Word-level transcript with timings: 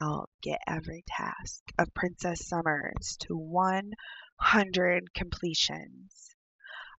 help 0.00 0.30
get 0.42 0.60
every 0.66 1.04
task 1.06 1.62
of 1.78 1.94
Princess 1.94 2.46
Summers 2.46 3.16
to 3.20 3.36
100 3.36 5.14
completions. 5.14 6.34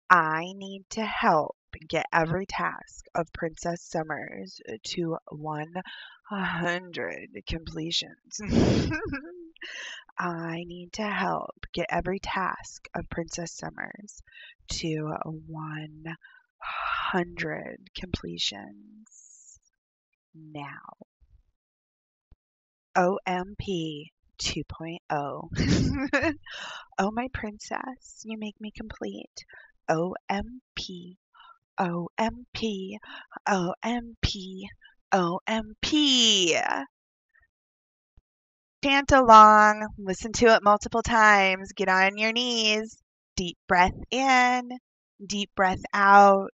I 0.10 0.54
need 0.56 0.86
to 0.92 1.06
help 1.06 1.58
get 1.88 2.06
every 2.12 2.46
task 2.46 3.06
of 3.16 3.32
Princess 3.32 3.82
Summers 3.84 4.60
to 4.84 5.18
100 5.28 7.30
completions. 7.48 8.42
I 10.18 10.64
need 10.66 10.94
to 10.94 11.04
help 11.04 11.66
get 11.74 11.88
every 11.90 12.20
task 12.20 12.88
of 12.96 13.10
Princess 13.10 13.52
Summers 13.54 14.24
to 14.70 15.14
100 15.24 17.90
completions 17.96 19.60
now. 20.34 21.09
OMP 23.00 24.12
2.0. 24.40 25.00
oh, 27.00 27.12
my 27.12 27.28
princess, 27.34 28.24
you 28.26 28.38
make 28.38 28.60
me 28.60 28.72
complete. 28.76 29.46
OMP, 29.90 31.16
OMP, 31.80 32.98
OMP, 33.48 34.64
OMP. 35.14 36.62
Chant 38.84 39.12
along, 39.14 39.88
listen 39.98 40.34
to 40.34 40.48
it 40.48 40.62
multiple 40.62 41.02
times, 41.02 41.72
get 41.72 41.88
on 41.88 42.18
your 42.18 42.34
knees. 42.34 42.98
Deep 43.38 43.58
breath 43.70 43.96
in, 44.12 44.72
deep 45.26 45.52
breath 45.56 45.84
out. 45.94 46.52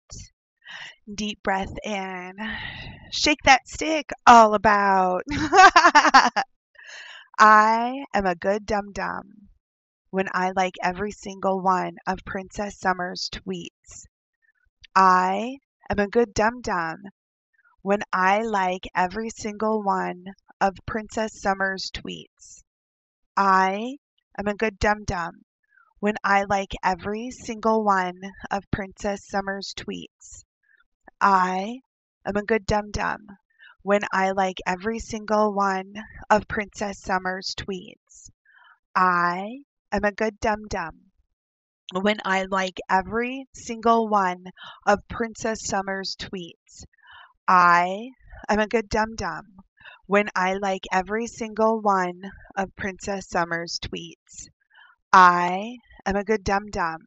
Deep 1.15 1.43
breath 1.43 1.77
in. 1.83 2.33
Shake 3.11 3.41
that 3.43 3.67
stick 3.67 4.11
all 4.25 4.53
about. 4.53 5.23
I 7.37 8.05
am 8.13 8.25
a 8.25 8.35
good 8.35 8.65
dum 8.65 8.91
dum 8.93 9.49
when 10.11 10.27
I 10.31 10.51
like 10.51 10.75
every 10.81 11.11
single 11.11 11.59
one 11.59 11.97
of 12.05 12.23
Princess 12.23 12.79
Summer's 12.79 13.29
tweets. 13.29 14.05
I 14.95 15.57
am 15.89 15.99
a 15.99 16.07
good 16.07 16.33
dum 16.33 16.61
dum 16.61 17.03
when 17.81 18.03
I 18.13 18.43
like 18.43 18.87
every 18.95 19.31
single 19.31 19.81
one 19.81 20.25
of 20.61 20.77
Princess 20.85 21.41
Summer's 21.41 21.91
tweets. 21.91 22.63
I 23.35 23.97
am 24.37 24.47
a 24.47 24.55
good 24.55 24.77
dum 24.79 25.03
dum 25.03 25.45
when 25.99 26.15
I 26.23 26.43
like 26.43 26.75
every 26.83 27.31
single 27.31 27.83
one 27.83 28.21
of 28.49 28.69
Princess 28.71 29.27
Summer's 29.27 29.73
tweets. 29.75 30.43
I 31.23 31.81
am 32.25 32.35
a 32.35 32.43
good 32.43 32.65
dum 32.65 32.89
dum 32.89 33.27
when 33.83 34.01
I 34.11 34.31
like 34.31 34.57
every 34.65 34.97
single 34.97 35.53
one 35.53 35.93
of 36.31 36.47
Princess 36.47 36.99
Summer's 36.99 37.53
tweets. 37.53 38.31
I 38.95 39.59
am 39.91 40.03
a 40.03 40.11
good 40.11 40.39
dum 40.39 40.67
dum 40.67 41.11
when 41.93 42.17
I 42.25 42.45
like 42.45 42.79
every 42.89 43.45
single 43.53 44.07
one 44.07 44.45
of 44.87 45.07
Princess 45.09 45.63
Summer's 45.63 46.15
tweets. 46.15 46.85
I 47.47 48.09
am 48.49 48.59
a 48.59 48.67
good 48.67 48.89
dum 48.89 49.13
dum 49.15 49.45
when 50.07 50.27
I 50.35 50.55
like 50.55 50.87
every 50.91 51.27
single 51.27 51.81
one 51.81 52.31
of 52.57 52.75
Princess 52.75 53.29
Summer's 53.29 53.77
tweets. 53.79 54.47
I 55.13 55.77
am 56.03 56.15
a 56.15 56.23
good 56.23 56.43
dum 56.43 56.71
dum 56.71 57.01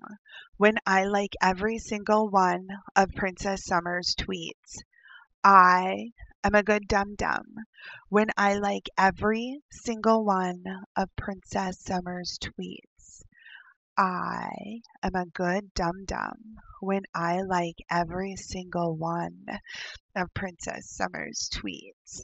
when 0.57 0.77
I 0.87 1.05
like 1.05 1.35
every 1.43 1.79
single 1.79 2.29
one 2.29 2.69
of 2.95 3.11
Princess 3.17 3.65
Summer's 3.65 4.15
tweets. 4.15 4.79
I 5.43 6.13
am 6.45 6.55
a 6.55 6.63
good 6.63 6.87
dum 6.87 7.17
dum 7.17 7.43
when 8.09 8.29
I 8.37 8.55
like 8.55 8.89
every 8.97 9.61
single 9.73 10.25
one 10.25 10.63
of 10.97 11.09
Princess 11.17 11.81
Summer's 11.81 12.39
tweets. 12.39 13.25
I 13.99 14.81
am 15.03 15.17
a 15.17 15.27
good 15.27 15.75
dum 15.75 16.05
dum 16.07 16.59
when 16.81 17.03
I 17.15 17.43
like 17.43 17.77
every 17.91 18.37
single 18.37 18.97
one 18.97 19.47
of 20.15 20.35
Princess 20.35 20.89
Summer's 20.89 21.49
tweets. 21.53 22.23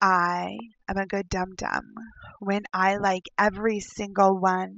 I 0.00 0.56
am 0.88 0.96
a 0.96 1.06
good 1.06 1.28
dum 1.28 1.54
dum 1.56 1.94
when 2.40 2.62
I 2.72 2.96
like 2.96 3.28
every 3.38 3.78
single 3.80 4.36
one 4.36 4.76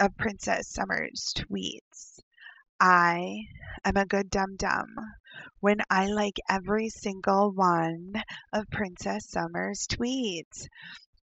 of 0.00 0.16
Princess 0.16 0.68
Summer's 0.68 1.32
tweets. 1.36 2.20
I 2.80 3.46
am 3.84 3.96
a 3.96 4.06
good 4.06 4.30
dum 4.30 4.56
dum 4.56 4.88
when 5.60 5.78
I 5.90 6.06
like 6.06 6.38
every 6.48 6.88
single 6.88 7.52
one 7.52 8.14
of 8.52 8.70
Princess 8.70 9.28
Summer's 9.28 9.86
tweets. 9.86 10.66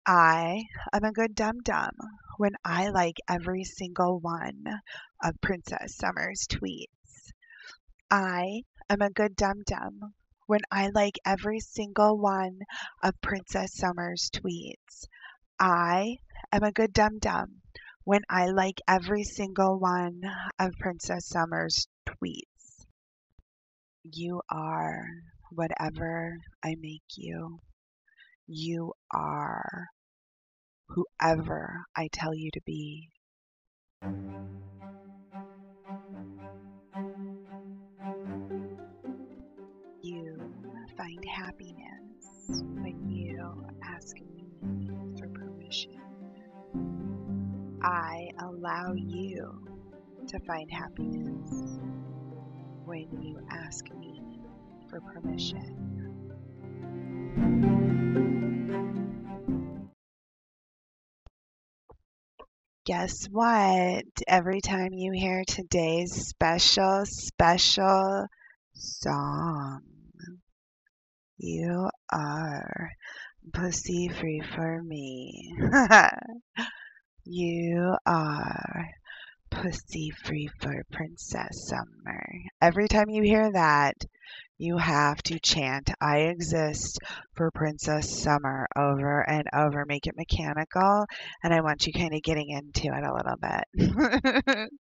I 0.07 0.65
am 0.93 1.05
a 1.05 1.13
good 1.13 1.35
dum 1.35 1.61
dum 1.65 1.91
when 2.37 2.53
I 2.65 2.91
like 2.91 3.17
every 3.29 3.65
single 3.65 4.21
one 4.21 4.65
of 5.23 5.41
Princess 5.41 5.97
Summer's 5.97 6.47
tweets. 6.49 7.33
I 8.11 8.63
am 8.89 9.03
a 9.03 9.11
good 9.11 9.35
dum 9.35 9.63
dum 9.67 10.15
when 10.47 10.61
I 10.71 10.89
like 10.89 11.19
every 11.27 11.61
single 11.61 12.19
one 12.19 12.61
of 13.03 13.21
Princess 13.21 13.75
Summer's 13.75 14.31
tweets. 14.31 15.07
I 15.59 16.19
am 16.53 16.63
a 16.63 16.73
good 16.73 16.93
dum 16.93 17.19
dum 17.19 17.63
when 18.09 18.23
I 18.31 18.47
like 18.47 18.81
every 18.89 19.23
single 19.23 19.79
one 19.79 20.23
of 20.59 20.73
Princess 20.81 21.27
Summer's 21.27 21.89
tweets. 22.09 22.87
You 24.03 24.41
are 24.49 25.05
whatever 25.51 26.39
I 26.65 26.77
make 26.81 27.03
you. 27.19 27.59
You 28.47 28.95
are 29.13 29.89
whoever 30.89 31.83
I 31.95 32.09
tell 32.11 32.35
you 32.35 32.51
to 32.53 32.63
be. 32.65 33.11
You 40.01 40.41
find 40.97 41.23
happiness 41.27 41.78
I 47.89 48.29
allow 48.41 48.93
you 48.93 49.67
to 50.27 50.39
find 50.41 50.71
happiness 50.71 51.81
when 52.85 53.09
you 53.23 53.41
ask 53.51 53.91
me 53.95 54.21
for 54.91 55.01
permission. 55.01 55.75
Guess 62.85 63.29
what? 63.31 64.05
Every 64.27 64.61
time 64.61 64.93
you 64.93 65.13
hear 65.13 65.45
today's 65.47 66.13
special, 66.13 67.07
special 67.07 68.27
song, 68.75 69.81
you 71.39 71.89
are 72.13 72.91
pussy 73.55 74.09
free 74.09 74.43
for 74.55 74.83
me. 74.83 75.55
You 77.31 77.95
are 78.07 78.89
pussy 79.51 80.09
free 80.09 80.49
for 80.63 80.83
Princess 80.91 81.69
Summer. 81.69 82.27
Every 82.59 82.89
time 82.89 83.11
you 83.11 83.23
hear 83.23 83.53
that, 83.53 83.97
you 84.57 84.79
have 84.79 85.23
to 85.25 85.39
chant 85.39 85.91
I 86.01 86.21
exist 86.21 87.01
for 87.35 87.51
Princess 87.51 88.23
Summer 88.23 88.67
over 88.75 89.29
and 89.29 89.47
over. 89.55 89.85
Make 89.87 90.07
it 90.07 90.17
mechanical, 90.17 91.05
and 91.43 91.53
I 91.53 91.61
want 91.61 91.87
you 91.87 91.93
kind 91.93 92.15
of 92.15 92.23
getting 92.23 92.49
into 92.49 92.97
it 92.97 93.05
a 93.05 93.13
little 93.13 93.37
bit. 93.43 94.71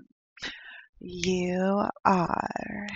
you 0.98 1.84
are 2.04 2.88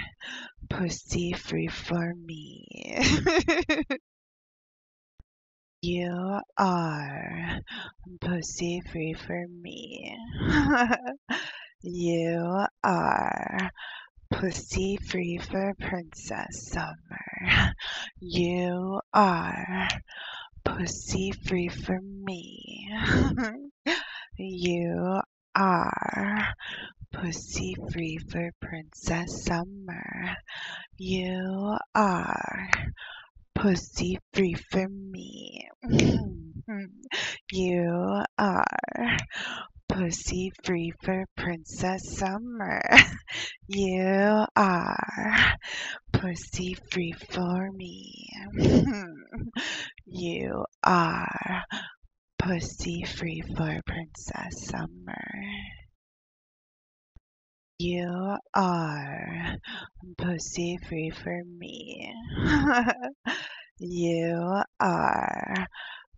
pussy 0.68 1.32
free 1.32 1.68
for 1.68 2.12
me. 2.12 2.66
You 5.80 6.40
are 6.56 7.60
pussy 8.20 8.80
free 8.90 9.14
for 9.14 9.46
me. 9.48 10.16
you 11.82 12.64
are 12.82 13.70
pussy 14.30 14.96
free 14.96 15.38
for 15.38 15.74
Princess 15.80 16.70
Summer. 16.72 17.72
You 18.20 19.00
are 19.14 19.88
pussy 20.64 21.30
free 21.32 21.68
for 21.68 22.00
me. 22.00 22.88
you 24.36 25.20
are 25.54 26.54
pussy 27.12 27.76
free 27.92 28.18
for 28.18 28.50
Princess 28.60 29.44
Summer. 29.44 30.36
You 30.96 31.76
are 31.94 32.68
pussy 33.58 34.16
free 34.32 34.54
for 34.54 34.88
me. 34.88 35.68
you 37.52 38.22
are 38.38 38.64
pussy 39.88 40.52
free 40.64 40.92
for 41.02 41.24
Princess 41.36 42.16
Summer. 42.16 42.80
You 43.70 44.46
are 44.56 45.56
pussy 46.12 46.76
free 46.90 47.12
for 47.12 47.70
me. 47.72 48.30
You 50.06 50.64
are 50.82 51.64
pussy 52.38 53.04
free 53.04 53.42
for 53.42 53.80
Princess 53.84 54.68
Summer. 54.68 55.24
You 57.80 58.36
are 58.54 59.56
pussy 60.16 60.78
free 60.88 61.10
for 61.10 61.44
me. 61.44 62.12
you 63.78 64.62
are 64.80 65.66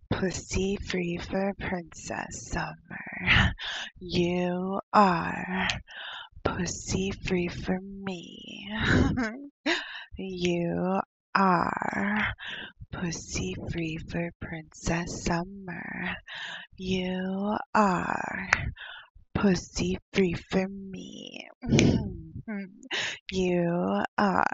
pussy 0.09 0.77
free 0.77 1.17
for 1.17 1.53
Princess 1.59 2.49
Summer. 2.49 3.53
You 3.99 4.79
are 4.91 5.67
pussy 6.43 7.11
free 7.11 7.47
for 7.47 7.79
me. 7.79 8.67
you 10.17 10.99
are 11.35 12.27
pussy 12.91 13.55
free 13.71 13.97
for 13.97 14.31
Princess 14.41 15.23
Summer. 15.25 16.15
You 16.77 17.55
are 17.75 18.49
pussy 19.33 19.97
free 20.13 20.33
for 20.33 20.67
me. 20.67 21.47
you 23.31 24.03
are 24.17 24.45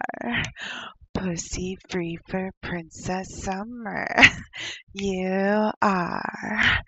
pussy 1.14 1.78
free 1.90 2.18
for 2.30 2.52
Princess 2.62 3.44
Summer. 3.44 4.08
You 4.94 5.70
are 5.82 6.82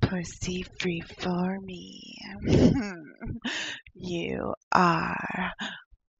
pussy 0.00 0.64
free 0.78 1.02
for 1.20 1.60
me. 1.60 2.16
you 3.94 4.54
are 4.72 5.52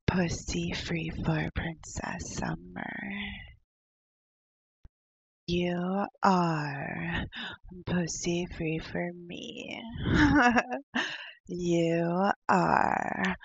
pussy 0.06 0.72
free 0.72 1.10
for 1.24 1.48
Princess 1.54 2.36
Summer. 2.36 2.92
You 5.52 6.06
are 6.22 7.24
pussy 7.84 8.46
free 8.56 8.78
for 8.78 9.10
me. 9.12 9.82
you 11.48 12.30
are 12.48 13.36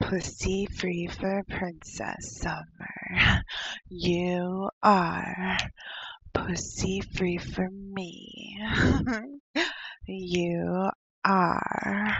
pussy 0.00 0.66
free 0.66 1.06
for 1.06 1.44
Princess 1.48 2.40
Summer. 2.40 3.42
You 3.88 4.68
are 4.82 5.56
pussy 6.32 7.02
free 7.02 7.38
for 7.38 7.70
me. 7.70 8.58
you 10.08 10.90
are 11.24 12.16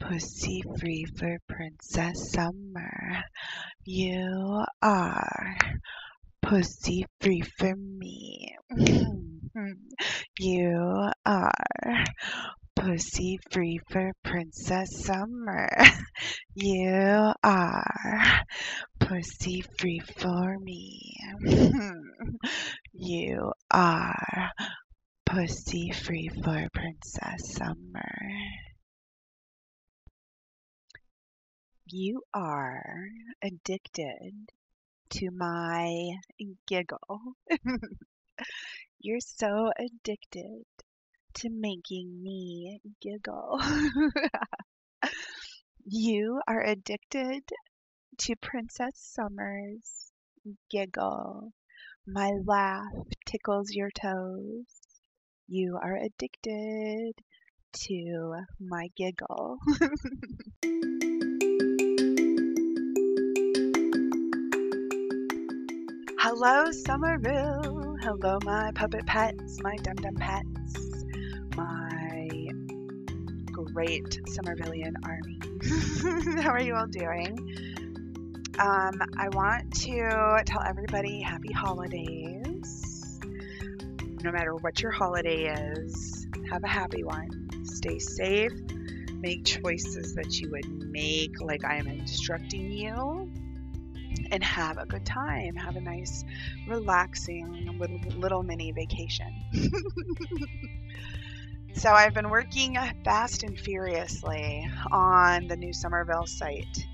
pussy 0.00 0.62
free 0.80 1.04
for 1.18 1.38
Princess 1.46 2.32
Summer. 2.32 3.22
You 3.84 4.64
are 4.80 5.56
pussy 6.42 7.06
free 7.20 7.40
for 7.40 7.74
me. 7.76 8.54
you 10.38 11.10
are 11.24 12.04
pussy 12.76 13.38
free 13.50 13.80
for 13.90 14.12
Princess 14.24 15.04
Summer. 15.04 15.68
You 16.54 17.32
are 17.42 18.42
pussy 19.00 19.64
free 19.78 20.00
for 20.18 20.58
me. 20.58 21.16
you 22.92 23.52
are 23.70 24.50
pussy 25.24 25.90
free 25.92 26.28
for 26.44 26.68
Princess 26.74 27.54
Summer. 27.54 28.18
You 31.86 32.22
are 32.34 33.08
addicted 33.42 34.52
to 35.12 35.30
my 35.30 36.10
giggle. 36.66 37.36
You're 39.00 39.20
so 39.20 39.70
addicted 39.78 40.64
to 41.34 41.50
making 41.50 42.22
me 42.22 42.80
giggle. 43.02 43.60
you 45.84 46.40
are 46.46 46.62
addicted 46.62 47.42
to 48.18 48.36
Princess 48.36 48.94
Summer's 48.94 50.12
giggle. 50.70 51.52
My 52.06 52.30
laugh 52.46 52.94
tickles 53.26 53.70
your 53.70 53.90
toes. 53.90 54.64
You 55.46 55.78
are 55.82 55.96
addicted 55.96 57.12
to 57.84 58.34
my 58.58 58.88
giggle. 58.96 59.58
Hello, 66.34 66.70
Summerville. 66.72 67.98
Hello, 68.00 68.38
my 68.42 68.72
puppet 68.74 69.04
pets, 69.04 69.60
my 69.60 69.76
dum 69.76 69.96
dum 69.96 70.14
pets, 70.14 71.04
my 71.54 72.48
great 73.52 74.18
Summervillian 74.28 74.94
army. 75.04 75.38
How 76.42 76.52
are 76.52 76.62
you 76.62 76.74
all 76.74 76.86
doing? 76.86 77.36
Um, 78.58 79.02
I 79.18 79.28
want 79.32 79.74
to 79.82 80.42
tell 80.46 80.62
everybody 80.62 81.20
happy 81.20 81.52
holidays. 81.52 83.20
No 84.22 84.32
matter 84.32 84.54
what 84.54 84.80
your 84.80 84.90
holiday 84.90 85.54
is, 85.54 86.26
have 86.48 86.64
a 86.64 86.68
happy 86.68 87.04
one. 87.04 87.50
Stay 87.64 87.98
safe. 87.98 88.52
Make 89.16 89.44
choices 89.44 90.14
that 90.14 90.40
you 90.40 90.50
would 90.52 90.90
make, 90.90 91.42
like 91.42 91.66
I 91.66 91.76
am 91.76 91.88
instructing 91.88 92.72
you 92.72 93.30
and 94.30 94.42
have 94.42 94.78
a 94.78 94.86
good 94.86 95.04
time. 95.04 95.54
Have 95.56 95.76
a 95.76 95.80
nice, 95.80 96.24
relaxing 96.68 97.78
little 98.16 98.42
mini 98.42 98.72
vacation. 98.72 99.34
so, 101.74 101.90
I've 101.90 102.14
been 102.14 102.30
working 102.30 102.76
fast 103.04 103.42
and 103.42 103.58
furiously 103.58 104.68
on 104.90 105.48
the 105.48 105.56
new 105.56 105.72
Summerville 105.72 106.26
site. 106.26 106.86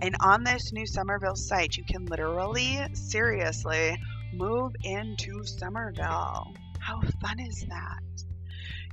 And 0.00 0.14
on 0.20 0.44
this 0.44 0.72
new 0.72 0.86
Summerville 0.86 1.36
site, 1.36 1.76
you 1.76 1.84
can 1.84 2.06
literally, 2.06 2.78
seriously, 2.92 3.98
move 4.32 4.72
into 4.84 5.42
Summerville. 5.44 6.54
How 6.78 7.00
fun 7.20 7.40
is 7.40 7.64
that? 7.68 8.27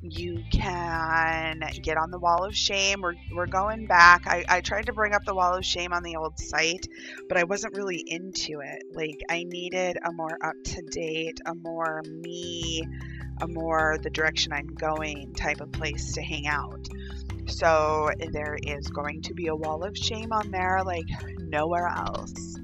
You 0.01 0.44
can 0.51 1.62
get 1.81 1.97
on 1.97 2.12
the 2.12 2.19
wall 2.19 2.44
of 2.44 2.56
shame. 2.56 3.01
We're, 3.01 3.15
we're 3.33 3.47
going 3.47 3.88
back. 3.88 4.27
I, 4.27 4.45
I 4.47 4.62
tried 4.62 4.86
to 4.88 4.94
bring 4.94 5.13
up 5.13 5.24
the 5.25 5.36
wall 5.36 5.56
of 5.56 5.65
shame 5.65 5.94
on 5.94 6.03
the 6.03 6.15
old 6.15 6.39
site, 6.39 6.88
but 7.27 7.38
I 7.38 7.44
wasn't 7.44 7.75
really 7.75 8.03
into 8.06 8.59
it. 8.62 8.83
Like, 8.94 9.19
I 9.30 9.44
needed 9.44 9.97
a 10.03 10.12
more 10.12 10.38
up 10.44 10.56
to 10.63 10.81
date, 10.91 11.39
a 11.46 11.55
more 11.55 12.03
me, 12.05 12.84
a 13.41 13.48
more 13.48 13.98
the 14.01 14.10
direction 14.10 14.53
I'm 14.53 14.67
going 14.67 15.34
type 15.34 15.62
of 15.62 15.72
place 15.72 16.13
to 16.13 16.22
hang 16.22 16.48
out. 16.48 16.88
So, 17.48 18.12
there 18.31 18.58
is 18.62 18.88
going 18.88 19.22
to 19.24 19.34
be 19.34 19.48
a 19.48 19.55
wall 19.55 19.84
of 19.84 19.98
shame 19.98 20.31
on 20.31 20.51
there 20.51 20.84
like 20.84 21.05
nowhere 21.39 21.88
else. 21.88 22.60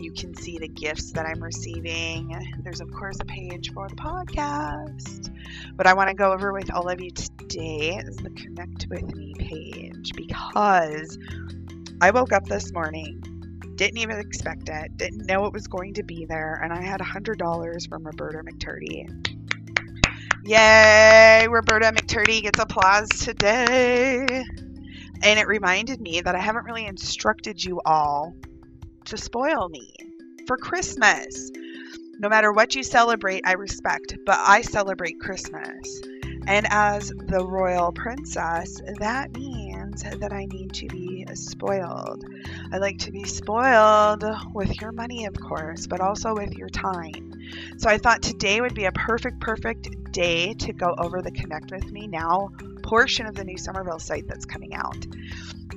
You 0.00 0.12
can 0.12 0.34
see 0.34 0.56
the 0.56 0.66
gifts 0.66 1.12
that 1.12 1.26
I'm 1.26 1.42
receiving. 1.42 2.34
There's, 2.64 2.80
of 2.80 2.90
course, 2.90 3.18
a 3.20 3.24
page 3.26 3.70
for 3.74 3.86
the 3.86 3.96
podcast. 3.96 5.30
But 5.76 5.86
I 5.86 5.92
want 5.92 6.08
to 6.08 6.14
go 6.14 6.32
over 6.32 6.54
with 6.54 6.72
all 6.72 6.88
of 6.88 7.02
you 7.02 7.10
today 7.10 8.00
is 8.02 8.16
the 8.16 8.30
Connect 8.30 8.86
With 8.88 9.14
Me 9.14 9.34
page 9.38 10.12
because 10.16 11.18
I 12.00 12.12
woke 12.12 12.32
up 12.32 12.46
this 12.46 12.72
morning, 12.72 13.20
didn't 13.74 13.98
even 13.98 14.18
expect 14.18 14.70
it, 14.70 14.96
didn't 14.96 15.26
know 15.26 15.44
it 15.44 15.52
was 15.52 15.66
going 15.66 15.92
to 15.94 16.02
be 16.02 16.24
there, 16.24 16.58
and 16.64 16.72
I 16.72 16.80
had 16.80 17.00
$100 17.00 17.88
from 17.88 18.02
Roberta 18.02 18.38
McTurdy. 18.38 19.06
Yay! 20.46 21.46
Roberta 21.46 21.92
McTurdy 21.92 22.40
gets 22.40 22.58
applause 22.58 23.10
today. 23.10 24.44
And 25.22 25.38
it 25.38 25.46
reminded 25.46 26.00
me 26.00 26.22
that 26.22 26.34
I 26.34 26.40
haven't 26.40 26.64
really 26.64 26.86
instructed 26.86 27.62
you 27.62 27.82
all 27.84 28.34
to 29.06 29.16
spoil 29.16 29.68
me 29.68 29.92
for 30.46 30.56
Christmas. 30.56 31.50
No 32.18 32.28
matter 32.28 32.52
what 32.52 32.74
you 32.74 32.82
celebrate, 32.82 33.42
I 33.46 33.54
respect, 33.54 34.16
but 34.26 34.38
I 34.38 34.62
celebrate 34.62 35.20
Christmas. 35.20 36.00
And 36.46 36.66
as 36.70 37.08
the 37.08 37.46
royal 37.46 37.92
princess, 37.92 38.80
that 38.98 39.32
means 39.34 40.02
that 40.02 40.32
I 40.32 40.46
need 40.46 40.72
to 40.74 40.86
be 40.88 41.26
spoiled. 41.34 42.24
I 42.72 42.78
like 42.78 42.98
to 42.98 43.12
be 43.12 43.24
spoiled 43.24 44.24
with 44.54 44.80
your 44.80 44.92
money, 44.92 45.26
of 45.26 45.38
course, 45.40 45.86
but 45.86 46.00
also 46.00 46.34
with 46.34 46.54
your 46.54 46.68
time. 46.68 47.32
So 47.78 47.88
I 47.88 47.98
thought 47.98 48.22
today 48.22 48.60
would 48.60 48.74
be 48.74 48.84
a 48.84 48.92
perfect, 48.92 49.40
perfect 49.40 50.12
day 50.12 50.54
to 50.54 50.72
go 50.72 50.94
over 50.98 51.22
the 51.22 51.30
Connect 51.30 51.70
With 51.70 51.90
Me 51.92 52.06
Now 52.06 52.50
portion 52.82 53.26
of 53.26 53.34
the 53.34 53.44
new 53.44 53.56
Summerville 53.56 54.00
site 54.00 54.26
that's 54.26 54.46
coming 54.46 54.74
out. 54.74 55.06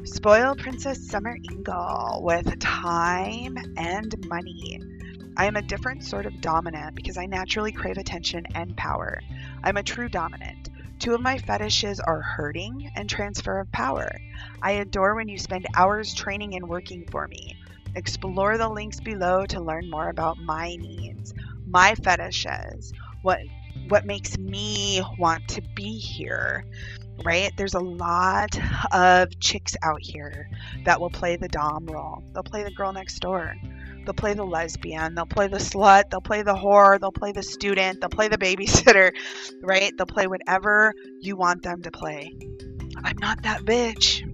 Spoil 0.05 0.53
Princess 0.55 1.07
Summer 1.07 1.37
Ingle 1.49 2.19
with 2.23 2.59
time 2.59 3.55
and 3.77 4.13
money. 4.27 4.81
I 5.37 5.45
am 5.45 5.55
a 5.55 5.61
different 5.61 6.03
sort 6.03 6.25
of 6.25 6.41
dominant 6.41 6.93
because 6.93 7.17
I 7.17 7.25
naturally 7.25 7.71
crave 7.71 7.97
attention 7.97 8.45
and 8.53 8.75
power. 8.75 9.21
I'm 9.63 9.77
a 9.77 9.83
true 9.83 10.09
dominant. 10.09 10.69
Two 10.99 11.13
of 11.13 11.21
my 11.21 11.37
fetishes 11.37 12.01
are 12.01 12.19
hurting 12.19 12.91
and 12.97 13.09
transfer 13.09 13.59
of 13.59 13.71
power. 13.71 14.11
I 14.61 14.71
adore 14.71 15.15
when 15.15 15.29
you 15.29 15.37
spend 15.37 15.67
hours 15.73 16.13
training 16.13 16.55
and 16.55 16.67
working 16.67 17.05
for 17.09 17.25
me. 17.29 17.55
Explore 17.95 18.57
the 18.57 18.67
links 18.67 18.99
below 18.99 19.45
to 19.45 19.61
learn 19.61 19.89
more 19.89 20.09
about 20.09 20.37
my 20.37 20.75
needs, 20.75 21.33
my 21.65 21.95
fetishes, 21.95 22.91
what 23.21 23.39
what 23.87 24.05
makes 24.05 24.37
me 24.37 25.01
want 25.17 25.47
to 25.47 25.61
be 25.75 25.97
here. 25.97 26.65
Right? 27.23 27.51
There's 27.55 27.73
a 27.73 27.79
lot 27.79 28.57
of 28.91 29.39
chicks 29.39 29.75
out 29.81 30.01
here 30.01 30.49
that 30.85 30.99
will 30.99 31.09
play 31.09 31.35
the 31.35 31.47
dom 31.47 31.85
role. 31.85 32.23
They'll 32.33 32.43
play 32.43 32.63
the 32.63 32.71
girl 32.71 32.91
next 32.91 33.19
door. 33.19 33.55
They'll 34.05 34.13
play 34.13 34.33
the 34.33 34.43
lesbian, 34.43 35.15
they'll 35.15 35.25
play 35.25 35.47
the 35.47 35.57
slut, 35.57 36.09
they'll 36.09 36.19
play 36.19 36.41
the 36.41 36.53
whore, 36.53 36.99
they'll 36.99 37.13
play 37.13 37.31
the 37.31 37.43
student, 37.43 38.01
they'll 38.01 38.09
play 38.09 38.27
the 38.27 38.37
babysitter, 38.37 39.13
right? 39.61 39.93
They'll 39.95 40.05
play 40.05 40.27
whatever 40.27 40.93
you 41.21 41.37
want 41.37 41.63
them 41.63 41.81
to 41.83 41.91
play. 41.91 42.35
I'm 43.01 43.17
not 43.17 43.43
that 43.43 43.61
bitch. 43.61 44.29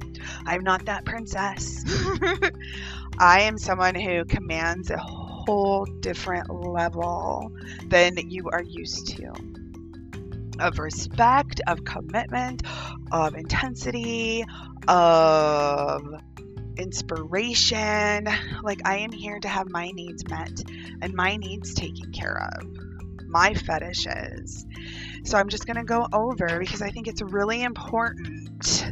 I'm 0.46 0.64
not 0.64 0.86
that 0.86 1.06
princess. 1.06 1.84
I 3.20 3.42
am 3.42 3.58
someone 3.58 3.96
who 3.96 4.26
commands 4.26 4.90
a 4.90 4.98
whole 4.98 5.86
different 5.86 6.50
level 6.50 7.52
than 7.88 8.18
you 8.30 8.50
are 8.50 8.64
used 8.64 9.08
to 9.18 9.34
of 10.60 10.80
respect, 10.80 11.62
of 11.68 11.84
commitment, 11.84 12.64
of 13.12 13.36
intensity, 13.36 14.44
of 14.88 16.02
inspiration. 16.78 18.28
Like, 18.64 18.82
I 18.86 19.00
am 19.00 19.12
here 19.12 19.40
to 19.40 19.48
have 19.48 19.70
my 19.70 19.92
needs 19.92 20.28
met 20.30 20.62
and 21.02 21.14
my 21.14 21.36
needs 21.36 21.74
taken 21.74 22.12
care 22.12 22.50
of, 22.54 22.68
my 23.28 23.54
fetishes. 23.54 24.66
So, 25.24 25.38
I'm 25.38 25.50
just 25.50 25.66
going 25.66 25.78
to 25.78 25.84
go 25.84 26.08
over 26.14 26.60
because 26.60 26.82
I 26.82 26.90
think 26.92 27.08
it's 27.08 27.22
really 27.22 27.64
important 27.64 28.86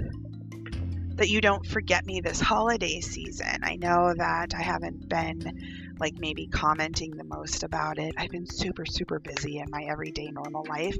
that 1.17 1.29
you 1.29 1.41
don't 1.41 1.65
forget 1.65 2.05
me 2.05 2.21
this 2.21 2.39
holiday 2.39 3.01
season. 3.01 3.63
I 3.63 3.75
know 3.75 4.13
that 4.15 4.53
I 4.55 4.61
haven't 4.61 5.09
been 5.09 5.86
like 5.99 6.17
maybe 6.19 6.47
commenting 6.47 7.15
the 7.15 7.23
most 7.23 7.63
about 7.63 7.99
it. 7.99 8.15
I've 8.17 8.31
been 8.31 8.45
super, 8.45 8.85
super 8.85 9.19
busy 9.19 9.59
in 9.59 9.69
my 9.69 9.83
everyday 9.83 10.31
normal 10.31 10.65
life 10.67 10.97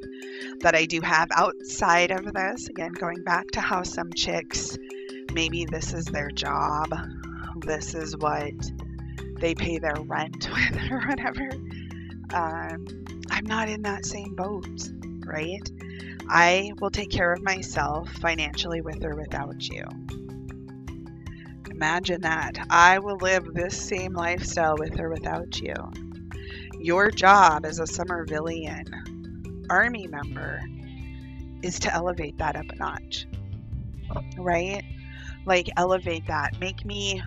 that 0.62 0.76
I 0.76 0.86
do 0.86 1.02
have 1.02 1.30
outside 1.32 2.12
of 2.12 2.34
this. 2.34 2.68
Again, 2.68 2.94
going 2.94 3.24
back 3.24 3.48
to 3.52 3.62
how 3.62 3.84
some 3.84 4.12
chicks 4.14 4.78
maybe 5.34 5.66
this 5.66 5.94
is 5.94 6.06
their 6.06 6.30
job, 6.30 6.90
this 7.58 7.94
is 7.94 8.16
what 8.18 8.54
they 9.40 9.54
pay 9.54 9.78
their 9.78 9.96
rent 10.06 10.50
with, 10.54 10.92
or 10.92 11.00
whatever. 11.08 11.50
Um, 12.34 12.86
I'm 13.30 13.46
not 13.46 13.70
in 13.70 13.84
that 13.84 14.06
same 14.06 14.36
boat, 14.36 14.90
right? 15.26 15.70
I 16.30 16.74
will 16.80 16.90
take 16.90 17.10
care 17.10 17.32
of 17.32 17.42
myself 17.42 18.10
financially 18.14 18.82
with 18.82 19.04
or 19.04 19.16
without 19.16 19.68
you. 19.70 19.84
Imagine 21.78 22.22
that. 22.22 22.58
I 22.70 23.00
will 23.00 23.18
live 23.18 23.54
this 23.54 23.80
same 23.80 24.14
lifestyle 24.14 24.76
with 24.78 25.00
or 25.00 25.10
without 25.10 25.62
you. 25.62 25.76
Your 26.80 27.10
job 27.12 27.66
as 27.66 27.80
a 27.80 27.84
Somervillian 27.84 29.68
army 29.70 30.08
member 30.08 30.62
is 31.62 31.80
to 31.80 31.94
elevate 31.94 32.38
that 32.40 32.56
up 32.56 32.66
a 32.70 32.76
notch, 32.76 33.28
right? 34.38 34.84
like 35.48 35.70
elevate 35.78 36.28
that. 36.28 36.60
Make 36.60 36.86
me 36.86 37.24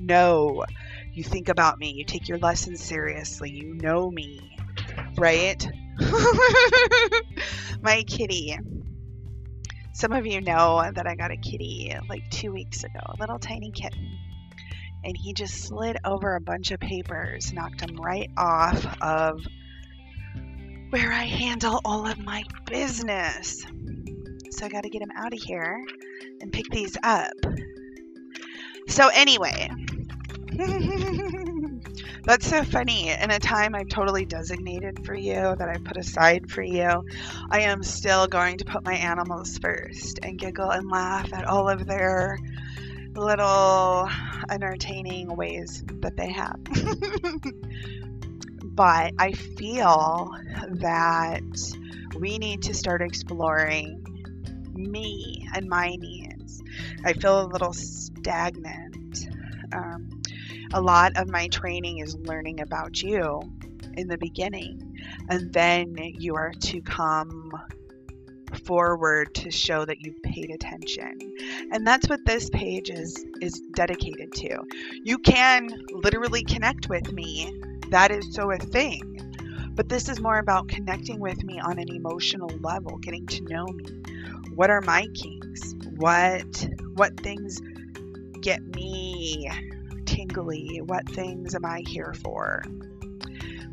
know 0.00 0.64
you 1.12 1.22
think 1.22 1.48
about 1.48 1.78
me. 1.78 1.92
You 1.92 2.04
take 2.04 2.28
your 2.28 2.38
lessons 2.38 2.82
seriously. 2.82 3.50
You 3.50 3.74
know 3.74 4.10
me. 4.10 4.40
Right? 5.16 5.64
My 7.82 8.02
kitty 8.06 8.58
some 9.96 10.12
of 10.12 10.26
you 10.26 10.42
know 10.42 10.90
that 10.94 11.06
i 11.06 11.14
got 11.14 11.30
a 11.30 11.36
kitty 11.38 11.96
like 12.10 12.28
two 12.30 12.52
weeks 12.52 12.84
ago 12.84 13.00
a 13.06 13.16
little 13.18 13.38
tiny 13.38 13.70
kitten. 13.70 14.18
And 15.04 15.16
he 15.16 15.32
just 15.32 15.54
slid 15.54 15.96
over 16.04 16.34
a 16.34 16.40
bunch 16.40 16.70
of 16.70 16.80
papers 16.80 17.52
knocked 17.52 17.80
him 17.80 17.96
right 17.96 18.28
off 18.36 18.84
of 19.00 19.40
where 20.90 21.12
i 21.12 21.22
handle 21.22 21.80
all 21.84 22.06
of 22.06 22.18
my 22.18 22.42
business. 22.66 23.64
So 24.50 24.66
i 24.66 24.68
got 24.68 24.82
to 24.82 24.90
get 24.90 25.00
him 25.00 25.12
out 25.16 25.32
of 25.32 25.40
here 25.40 25.82
and 26.40 26.52
pick 26.52 26.68
these 26.70 26.98
up. 27.02 27.32
So, 28.88 29.08
anyway, 29.08 29.68
that's 32.26 32.48
so 32.48 32.64
funny. 32.64 33.10
In 33.10 33.30
a 33.30 33.38
time 33.38 33.74
I've 33.74 33.88
totally 33.88 34.24
designated 34.24 35.06
for 35.06 35.14
you, 35.14 35.54
that 35.56 35.68
I 35.68 35.78
put 35.78 35.96
aside 35.96 36.50
for 36.50 36.62
you, 36.62 37.04
I 37.50 37.60
am 37.60 37.84
still 37.84 38.26
going 38.26 38.58
to 38.58 38.64
put 38.64 38.84
my 38.84 38.94
animals 38.94 39.56
first 39.58 40.18
and 40.22 40.36
giggle 40.36 40.70
and 40.70 40.90
laugh 40.90 41.32
at 41.32 41.44
all 41.44 41.68
of 41.68 41.86
their 41.86 42.38
little 43.14 44.08
entertaining 44.50 45.36
ways 45.36 45.84
that 46.00 46.16
they 46.16 46.32
have. 46.32 46.58
but 48.74 49.12
I 49.18 49.32
feel 49.32 50.32
that 50.80 51.42
we 52.18 52.38
need 52.38 52.62
to 52.62 52.74
start 52.74 53.02
exploring 53.02 54.02
me 54.74 55.48
and 55.54 55.68
my 55.68 55.94
needs. 55.96 56.62
I 57.04 57.12
feel 57.12 57.42
a 57.42 57.46
little 57.46 57.72
stagnant. 57.72 59.28
Um, 59.72 60.15
a 60.72 60.80
lot 60.80 61.16
of 61.16 61.28
my 61.28 61.48
training 61.48 61.98
is 61.98 62.16
learning 62.16 62.60
about 62.60 63.02
you 63.02 63.40
in 63.94 64.08
the 64.08 64.18
beginning, 64.18 64.98
and 65.28 65.52
then 65.52 65.96
you 65.96 66.34
are 66.34 66.52
to 66.52 66.80
come 66.82 67.52
forward 68.64 69.34
to 69.34 69.50
show 69.50 69.84
that 69.84 70.00
you've 70.00 70.22
paid 70.22 70.50
attention. 70.50 71.18
And 71.72 71.86
that's 71.86 72.08
what 72.08 72.24
this 72.24 72.50
page 72.50 72.90
is 72.90 73.24
is 73.40 73.60
dedicated 73.74 74.32
to. 74.32 74.58
You 75.02 75.18
can 75.18 75.68
literally 75.92 76.44
connect 76.44 76.88
with 76.88 77.12
me. 77.12 77.60
That 77.90 78.10
is 78.10 78.34
so 78.34 78.50
a 78.50 78.58
thing. 78.58 79.12
But 79.74 79.88
this 79.88 80.08
is 80.08 80.20
more 80.20 80.38
about 80.38 80.68
connecting 80.68 81.20
with 81.20 81.44
me 81.44 81.60
on 81.60 81.78
an 81.78 81.90
emotional 81.90 82.48
level, 82.60 82.96
getting 82.98 83.26
to 83.26 83.44
know 83.44 83.66
me, 83.66 84.02
what 84.54 84.70
are 84.70 84.80
my 84.80 85.06
kinks? 85.14 85.74
What 85.96 86.68
what 86.94 87.20
things 87.20 87.60
get 88.40 88.62
me 88.62 89.50
What 90.36 91.08
things 91.08 91.54
am 91.54 91.64
I 91.64 91.82
here 91.86 92.12
for? 92.12 92.62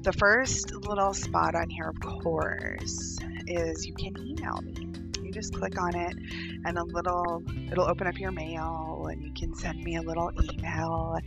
The 0.02 0.14
first 0.14 0.74
little 0.74 1.14
spot 1.14 1.56
on 1.56 1.70
here, 1.70 1.90
of 1.90 2.00
course, 2.00 3.20
is 3.48 3.86
you 3.86 3.94
can 3.94 4.18
email 4.18 4.62
me. 4.62 4.74
You 5.22 5.32
just 5.34 5.54
click 5.54 5.78
on 5.78 5.94
it, 5.94 6.16
and 6.64 6.78
a 6.78 6.84
little 6.86 7.44
it'll 7.70 7.90
open 7.90 8.08
up 8.08 8.18
your 8.18 8.32
mail, 8.32 9.10
and 9.12 9.22
you 9.22 9.34
can 9.34 9.54
send 9.54 9.84
me 9.84 9.98
a 9.98 10.02
little 10.02 10.32
email, 10.54 11.18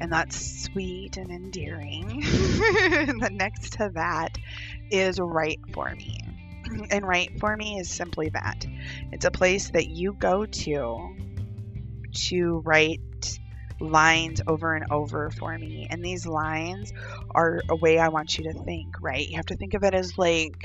and 0.00 0.12
that's 0.12 0.62
sweet 0.62 1.16
and 1.16 1.32
endearing. 1.32 2.20
the 2.20 3.30
next 3.32 3.72
to 3.74 3.90
that 3.94 4.38
is 4.92 5.18
write 5.18 5.58
for 5.72 5.92
me 5.96 6.20
and 6.90 7.04
write 7.04 7.40
for 7.40 7.56
me 7.56 7.80
is 7.80 7.90
simply 7.90 8.28
that 8.28 8.64
it's 9.10 9.24
a 9.24 9.32
place 9.32 9.70
that 9.70 9.88
you 9.88 10.12
go 10.12 10.46
to 10.46 11.16
to 12.12 12.62
write 12.64 13.00
lines 13.90 14.40
over 14.46 14.74
and 14.74 14.86
over 14.90 15.30
for 15.30 15.56
me. 15.56 15.86
And 15.90 16.04
these 16.04 16.26
lines 16.26 16.92
are 17.30 17.60
a 17.68 17.76
way 17.76 17.98
I 17.98 18.08
want 18.08 18.38
you 18.38 18.44
to 18.52 18.64
think, 18.64 19.00
right? 19.00 19.26
You 19.26 19.36
have 19.36 19.46
to 19.46 19.56
think 19.56 19.74
of 19.74 19.84
it 19.84 19.94
as 19.94 20.18
like 20.18 20.56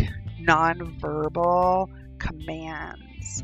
nonverbal 0.41 1.89
commands. 2.19 3.43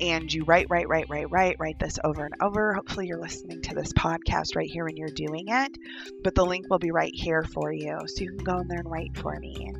And 0.00 0.32
you 0.32 0.44
write, 0.44 0.66
write, 0.70 0.88
write, 0.88 1.08
write, 1.08 1.30
write, 1.30 1.56
write 1.60 1.78
this 1.78 2.00
over 2.02 2.24
and 2.24 2.34
over. 2.42 2.74
Hopefully, 2.74 3.06
you're 3.06 3.20
listening 3.20 3.62
to 3.62 3.74
this 3.76 3.92
podcast 3.92 4.56
right 4.56 4.68
here 4.68 4.84
when 4.84 4.96
you're 4.96 5.08
doing 5.08 5.46
it. 5.48 5.78
But 6.24 6.34
the 6.34 6.44
link 6.44 6.68
will 6.68 6.80
be 6.80 6.90
right 6.90 7.14
here 7.14 7.44
for 7.44 7.72
you. 7.72 8.00
So 8.06 8.24
you 8.24 8.30
can 8.30 8.44
go 8.44 8.58
in 8.58 8.66
there 8.66 8.80
and 8.80 8.90
write 8.90 9.16
for 9.16 9.38
me. 9.38 9.72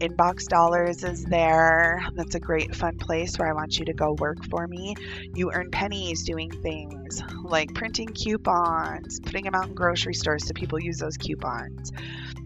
Inbox 0.00 0.46
Dollars 0.46 1.04
is 1.04 1.26
there. 1.26 2.02
That's 2.14 2.34
a 2.34 2.40
great 2.40 2.74
fun 2.74 2.96
place 2.96 3.38
where 3.38 3.48
I 3.48 3.52
want 3.52 3.78
you 3.78 3.84
to 3.84 3.92
go 3.92 4.14
work 4.14 4.42
for 4.46 4.66
me. 4.66 4.94
You 5.34 5.52
earn 5.52 5.70
pennies 5.70 6.24
doing 6.24 6.50
things 6.50 7.22
like 7.44 7.74
printing 7.74 8.08
coupons, 8.08 9.20
putting 9.20 9.44
them 9.44 9.54
out 9.54 9.68
in 9.68 9.74
grocery 9.74 10.14
stores 10.14 10.46
so 10.46 10.54
people 10.54 10.80
use 10.80 10.96
those 10.96 11.18
coupons, 11.18 11.92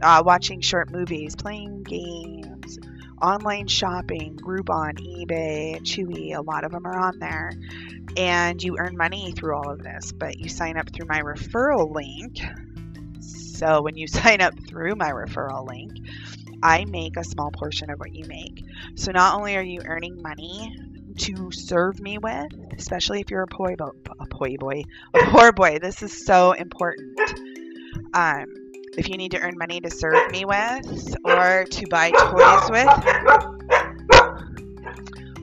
uh, 0.03 0.25
watching 0.27 0.63
short 0.63 0.91
movies, 0.91 1.37
playing 1.37 1.85
games, 1.85 2.81
online 3.23 3.69
shopping, 3.69 4.37
Groupon, 4.37 4.99
eBay, 4.99 5.81
Chewy, 5.81 6.37
a 6.37 6.43
lot 6.43 6.65
of 6.65 6.73
them 6.73 6.85
are 6.85 6.99
on 6.99 7.21
there. 7.21 7.53
And 8.17 8.61
you 8.61 8.79
earn 8.79 8.97
money 8.97 9.31
through 9.31 9.57
all 9.57 9.71
of 9.71 9.81
this, 9.81 10.11
but 10.11 10.41
you 10.41 10.49
sign 10.49 10.77
up 10.77 10.93
through 10.93 11.07
my 11.07 11.21
referral 11.21 11.95
link. 11.95 12.41
So 13.21 13.81
when 13.81 13.97
you 13.97 14.07
sign 14.09 14.41
up 14.41 14.55
through 14.67 14.97
my 14.97 15.11
referral 15.11 15.65
link, 15.69 15.99
I 16.65 16.87
make 16.87 17.17
a 17.19 17.25
small 17.25 17.51
portion 17.51 17.91
of 17.91 18.01
what 18.01 18.15
you 18.15 18.27
make. 18.27 18.65
So 18.97 19.13
not 19.13 19.37
only 19.37 19.57
are 19.57 19.63
you 19.63 19.83
earning 19.85 20.23
money 20.23 20.75
to 21.19 21.51
serve 21.53 22.01
me 22.01 22.19
with, 22.19 22.49
especially 22.79 23.21
if 23.21 23.31
you're 23.31 23.43
a 23.43 23.47
poi 23.47 23.77
bo- 23.77 23.95
a 24.19 24.27
poi 24.27 24.57
boy, 24.57 24.83
a 25.15 25.19
poor 25.31 25.53
boy. 25.53 25.79
This 25.79 26.03
is 26.03 26.13
so 26.13 26.53
important. 26.53 27.19
Um, 28.15 28.47
if 28.97 29.09
you 29.09 29.19
need 29.19 29.33
to 29.33 29.41
earn 29.41 29.59
money 29.59 29.81
to 29.81 29.91
serve 29.91 30.31
me 30.31 30.47
with 30.47 31.17
or 31.25 31.67
to 31.71 31.87
buy 31.89 32.11
toys 32.13 32.71
with, 32.71 32.89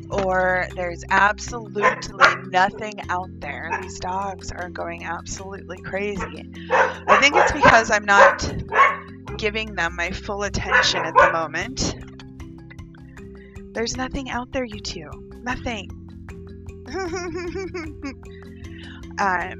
or 0.09 0.67
there's 0.75 1.03
absolutely 1.11 1.83
nothing 2.49 2.99
out 3.09 3.29
there. 3.39 3.69
These 3.81 3.99
dogs 3.99 4.51
are 4.51 4.69
going 4.69 5.03
absolutely 5.03 5.77
crazy. 5.81 6.51
I 6.71 7.17
think 7.21 7.35
it's 7.35 7.51
because 7.51 7.91
I'm 7.91 8.05
not 8.05 8.43
giving 9.41 9.73
them 9.73 9.95
my 9.95 10.11
full 10.11 10.43
attention 10.43 11.03
at 11.03 11.15
the 11.17 11.31
moment. 11.31 11.95
There's 13.73 13.97
nothing 13.97 14.29
out 14.29 14.51
there, 14.51 14.63
you 14.63 14.79
two. 14.79 15.09
Nothing. 15.41 15.89
um, 19.17 19.57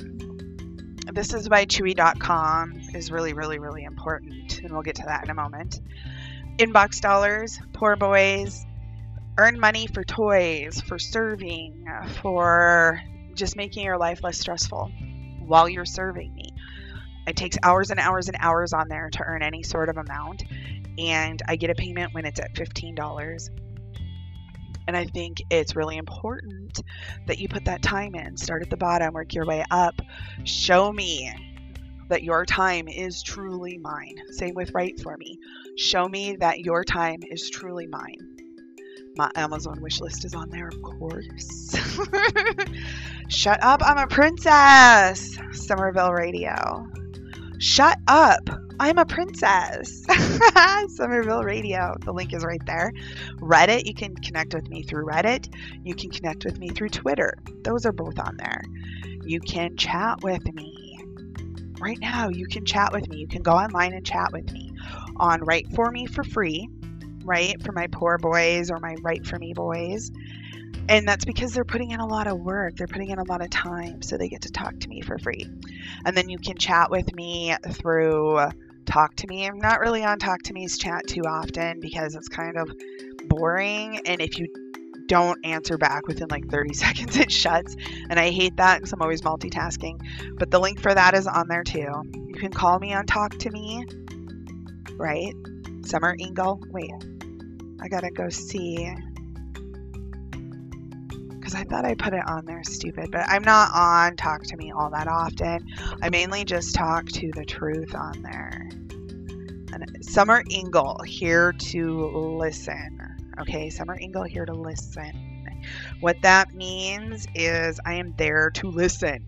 this 1.12 1.34
is 1.34 1.50
why 1.50 1.66
Chewy.com 1.66 2.80
is 2.94 3.12
really, 3.12 3.34
really, 3.34 3.58
really 3.58 3.84
important, 3.84 4.60
and 4.60 4.72
we'll 4.72 4.84
get 4.84 4.98
to 4.98 5.04
that 5.08 5.24
in 5.24 5.32
a 5.32 5.34
moment. 5.34 5.82
Inbox 6.60 7.02
dollars, 7.02 7.60
poor 7.74 7.96
boys, 7.96 8.64
earn 9.40 9.60
money 9.60 9.88
for 9.88 10.04
toys, 10.04 10.80
for 10.82 11.00
serving, 11.00 11.88
for 12.22 13.02
just 13.34 13.56
making 13.56 13.86
your 13.86 13.98
life 13.98 14.24
less 14.24 14.38
stressful 14.38 14.92
while 15.40 15.68
you're 15.68 15.86
serving. 15.86 16.41
It 17.28 17.36
takes 17.36 17.58
hours 17.64 17.92
and 17.92 18.00
hours 18.00 18.28
and 18.28 18.38
hours 18.40 18.74
on 18.74 18.88
there 18.88 19.10
to 19.10 19.24
earn 19.24 19.44
any 19.44 19.64
sort 19.64 19.90
of 19.90 19.98
amount, 19.98 20.44
and 20.98 21.42
I 21.48 21.56
get 21.56 21.70
a 21.70 21.76
payment 21.76 22.14
when 22.14 22.26
it's 22.26 22.40
at 22.40 22.54
$15. 22.54 23.50
And 24.88 24.98
I 24.98 25.06
think 25.06 25.42
it's 25.50 25.76
really 25.76 25.98
important 25.98 26.82
that 27.28 27.40
you 27.40 27.48
put 27.48 27.66
that 27.66 27.82
time 27.82 28.16
in. 28.16 28.36
Start 28.36 28.64
at 28.64 28.70
the 28.70 28.78
bottom, 28.78 29.14
work 29.14 29.34
your 29.34 29.46
way 29.46 29.64
up. 29.70 30.02
Show 30.44 30.92
me 30.92 31.32
that 32.10 32.24
your 32.24 32.46
time 32.46 32.88
is 32.88 33.24
truly 33.24 33.78
mine. 33.78 34.16
Same 34.32 34.54
with 34.54 34.72
Write 34.74 35.00
For 35.00 35.16
Me. 35.18 35.40
Show 35.78 36.10
me 36.10 36.36
that 36.38 36.60
your 36.60 36.84
time 36.84 37.22
is 37.30 37.50
truly 37.50 37.88
mine. 37.88 38.38
My 39.16 39.30
Amazon 39.36 39.82
wish 39.82 40.02
list 40.02 40.26
is 40.26 40.34
on 40.34 40.50
there, 40.50 40.68
of 40.68 40.82
course. 40.82 41.76
Shut 43.30 43.64
up, 43.64 43.82
I'm 43.84 43.98
a 43.98 44.08
princess. 44.08 45.38
Summerville 45.54 46.12
Radio. 46.12 46.86
Shut 47.62 48.00
up, 48.08 48.50
I'm 48.80 48.98
a 48.98 49.06
princess. 49.06 50.04
Summerville 50.96 51.44
Radio. 51.44 51.96
The 52.04 52.12
link 52.12 52.34
is 52.34 52.44
right 52.44 52.66
there. 52.66 52.92
Reddit, 53.36 53.86
you 53.86 53.94
can 53.94 54.16
connect 54.16 54.56
with 54.56 54.68
me 54.68 54.82
through 54.82 55.06
Reddit. 55.06 55.54
You 55.84 55.94
can 55.94 56.10
connect 56.10 56.44
with 56.44 56.58
me 56.58 56.70
through 56.70 56.90
Twitter. 56.90 57.38
Those 57.64 57.86
are 57.86 57.92
both 57.92 58.18
on 58.18 58.38
there. 58.38 58.64
You 59.24 59.40
can 59.40 59.78
chat 59.78 60.24
with 60.24 60.44
me. 60.56 60.98
Right 61.80 62.00
now, 62.00 62.30
you 62.30 62.48
can 62.48 62.66
chat 62.66 62.92
with 62.92 63.08
me. 63.08 63.18
You 63.18 63.28
can 63.28 63.44
go 63.44 63.52
online 63.52 63.94
and 63.94 64.04
chat 64.04 64.32
with 64.32 64.52
me 64.52 64.74
on 65.18 65.44
Write 65.44 65.72
For 65.76 65.92
Me 65.92 66.08
for 66.08 66.24
free 66.24 66.68
right? 67.24 67.62
For 67.62 67.72
my 67.72 67.88
poor 67.88 68.18
boys 68.18 68.72
or 68.72 68.80
my 68.80 68.96
Write 69.02 69.26
For 69.26 69.38
Me 69.38 69.54
boys. 69.54 70.12
And 70.90 71.08
that's 71.08 71.26
because 71.26 71.54
they're 71.54 71.64
putting 71.64 71.92
in 71.92 72.00
a 72.00 72.06
lot 72.06 72.28
of 72.28 72.40
work. 72.40 72.76
They're 72.76 72.88
putting 72.88 73.10
in 73.10 73.20
a 73.20 73.24
lot 73.24 73.42
of 73.42 73.50
time, 73.50 74.02
so 74.02 74.18
they 74.18 74.28
get 74.28 74.42
to 74.42 74.52
talk 74.52 74.80
to 74.80 74.90
me 74.90 75.02
for 75.02 75.18
free. 75.18 75.48
And 76.06 76.18
then 76.18 76.30
you 76.30 76.38
can 76.38 76.58
chat 76.58 76.92
with 76.92 77.14
me 77.16 77.56
through 77.72 78.40
Talk 78.86 79.16
to 79.18 79.28
Me. 79.28 79.46
I'm 79.46 79.60
not 79.60 79.80
really 79.80 80.04
on 80.04 80.20
Talk 80.20 80.42
to 80.44 80.54
Me's 80.54 80.78
chat 80.78 81.08
too 81.08 81.22
often 81.22 81.80
because 81.80 82.16
it's 82.16 82.28
kind 82.28 82.58
of 82.58 82.70
boring. 83.30 84.02
And 84.06 84.22
if 84.22 84.38
you 84.38 84.48
don't 85.08 85.46
answer 85.46 85.78
back 85.78 86.08
within 86.08 86.28
like 86.30 86.50
30 86.50 86.74
seconds, 86.74 87.18
it 87.18 87.32
shuts. 87.32 87.76
And 88.10 88.20
I 88.20 88.32
hate 88.32 88.58
that 88.58 88.78
because 88.78 88.92
I'm 88.94 89.02
always 89.02 89.22
multitasking. 89.22 90.02
But 90.38 90.52
the 90.52 90.60
link 90.60 90.82
for 90.82 90.94
that 90.94 91.14
is 91.14 91.28
on 91.28 91.48
there 91.48 91.64
too. 91.64 91.92
You 92.14 92.36
can 92.36 92.52
call 92.52 92.80
me 92.80 92.94
on 92.94 93.06
Talk 93.06 93.38
to 93.40 93.52
Me, 93.52 93.86
right? 94.96 95.34
Summer 95.86 96.16
Ingle. 96.20 96.62
Wait, 96.70 96.92
I 97.82 97.88
gotta 97.88 98.12
go 98.12 98.30
see. 98.30 98.94
Because 101.52 101.66
I 101.66 101.70
thought 101.70 101.84
I 101.86 101.96
put 101.96 102.14
it 102.14 102.26
on 102.26 102.46
there, 102.46 102.64
stupid. 102.64 103.12
But 103.12 103.26
I'm 103.28 103.44
not 103.44 103.72
on 103.74 104.16
Talk 104.16 104.44
to 104.44 104.56
Me 104.56 104.72
all 104.72 104.90
that 104.92 105.10
often. 105.10 105.68
I 106.02 106.10
mainly 106.10 106.46
just 106.46 106.74
talk 106.74 107.08
to 107.08 107.30
the 107.34 107.44
truth 107.44 107.94
on 107.94 108.22
there. 108.22 108.70
And 109.74 109.98
Summer 110.02 110.44
Ingle, 110.50 111.02
here 111.06 111.52
to 111.52 112.06
listen. 112.38 113.34
Okay, 113.42 113.70
Summer 113.70 113.98
Ingle, 114.00 114.24
here 114.24 114.46
to 114.46 114.54
listen. 114.54 115.60
What 116.00 116.22
that 116.22 116.54
means 116.54 117.28
is 117.36 117.82
I 117.86 117.96
am 117.96 118.14
there 118.18 118.52
to 118.52 118.70
listen. 118.70 119.26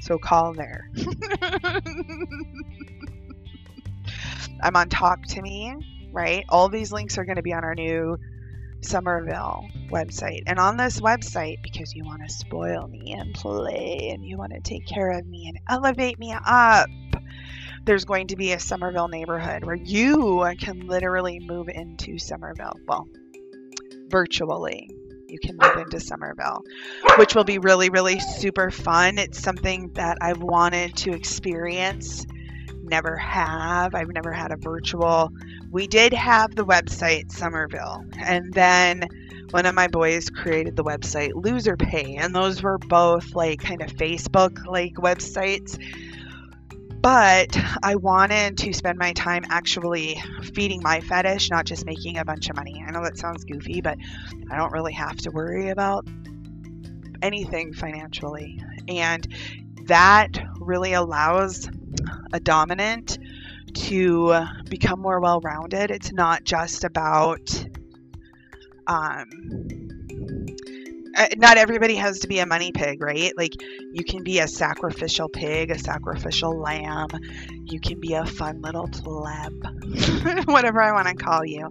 So 0.00 0.18
call 0.18 0.52
there. 0.54 0.88
I'm 4.62 4.76
on 4.76 4.88
Talk 4.88 5.22
to 5.26 5.42
Me 5.42 5.74
right? 6.16 6.46
All 6.48 6.70
these 6.70 6.92
links 6.92 7.18
are 7.18 7.26
going 7.26 7.36
to 7.36 7.42
be 7.42 7.52
on 7.52 7.62
our 7.62 7.74
new 7.74 8.16
Summerville 8.86 9.68
website. 9.90 10.42
And 10.46 10.58
on 10.58 10.76
this 10.76 11.00
website, 11.00 11.62
because 11.62 11.94
you 11.94 12.04
want 12.04 12.22
to 12.26 12.32
spoil 12.32 12.86
me 12.88 13.12
and 13.12 13.34
play 13.34 14.10
and 14.12 14.24
you 14.24 14.36
want 14.36 14.52
to 14.52 14.60
take 14.60 14.86
care 14.86 15.10
of 15.10 15.26
me 15.26 15.48
and 15.48 15.58
elevate 15.68 16.18
me 16.18 16.32
up, 16.32 16.88
there's 17.84 18.04
going 18.04 18.28
to 18.28 18.36
be 18.36 18.52
a 18.52 18.58
Summerville 18.60 19.08
neighborhood 19.08 19.64
where 19.64 19.76
you 19.76 20.46
can 20.60 20.86
literally 20.86 21.40
move 21.40 21.68
into 21.68 22.18
Summerville. 22.18 22.78
Well, 22.86 23.08
virtually. 24.08 24.90
You 25.28 25.40
can 25.40 25.56
move 25.60 25.76
into 25.78 25.98
Summerville, 25.98 26.62
which 27.18 27.34
will 27.34 27.42
be 27.42 27.58
really, 27.58 27.90
really 27.90 28.20
super 28.20 28.70
fun. 28.70 29.18
It's 29.18 29.40
something 29.40 29.90
that 29.94 30.18
I've 30.20 30.40
wanted 30.40 30.96
to 30.98 31.12
experience, 31.12 32.24
never 32.86 33.16
have. 33.16 33.94
I've 33.94 34.08
never 34.08 34.32
had 34.32 34.52
a 34.52 34.56
virtual 34.56 35.32
we 35.70 35.86
did 35.86 36.12
have 36.12 36.54
the 36.54 36.64
website 36.64 37.30
Summerville, 37.30 38.04
and 38.18 38.52
then 38.54 39.06
one 39.50 39.66
of 39.66 39.74
my 39.74 39.88
boys 39.88 40.30
created 40.30 40.76
the 40.76 40.84
website 40.84 41.32
Loser 41.34 41.76
Pay, 41.76 42.16
and 42.16 42.34
those 42.34 42.62
were 42.62 42.78
both 42.78 43.34
like 43.34 43.60
kind 43.60 43.82
of 43.82 43.90
Facebook 43.90 44.64
like 44.66 44.94
websites. 44.94 45.78
But 47.02 47.56
I 47.82 47.96
wanted 47.96 48.58
to 48.58 48.72
spend 48.72 48.98
my 48.98 49.12
time 49.12 49.44
actually 49.50 50.20
feeding 50.54 50.82
my 50.82 51.00
fetish, 51.00 51.50
not 51.50 51.66
just 51.66 51.84
making 51.84 52.16
a 52.16 52.24
bunch 52.24 52.48
of 52.48 52.56
money. 52.56 52.82
I 52.86 52.90
know 52.90 53.02
that 53.02 53.18
sounds 53.18 53.44
goofy, 53.44 53.80
but 53.80 53.98
I 54.50 54.56
don't 54.56 54.72
really 54.72 54.94
have 54.94 55.16
to 55.18 55.30
worry 55.30 55.68
about 55.68 56.06
anything 57.22 57.74
financially. 57.74 58.60
And 58.88 59.28
that 59.84 60.38
really 60.58 60.94
allows 60.94 61.68
a 62.32 62.40
dominant 62.40 63.18
to 63.74 64.32
become 64.68 65.00
more 65.00 65.20
well 65.20 65.40
rounded. 65.40 65.90
It's 65.90 66.12
not 66.12 66.44
just 66.44 66.84
about, 66.84 67.66
um, 68.86 69.85
not 71.36 71.56
everybody 71.56 71.94
has 71.96 72.20
to 72.20 72.28
be 72.28 72.38
a 72.40 72.46
money 72.46 72.72
pig, 72.72 73.02
right? 73.02 73.32
Like 73.36 73.54
you 73.92 74.04
can 74.04 74.22
be 74.22 74.38
a 74.40 74.48
sacrificial 74.48 75.28
pig, 75.28 75.70
a 75.70 75.78
sacrificial 75.78 76.58
lamb. 76.58 77.08
You 77.64 77.80
can 77.80 78.00
be 78.00 78.14
a 78.14 78.26
fun 78.26 78.60
little 78.60 78.88
pleb, 78.88 79.52
whatever 80.46 80.82
I 80.82 80.92
want 80.92 81.08
to 81.08 81.14
call 81.14 81.44
you, 81.44 81.68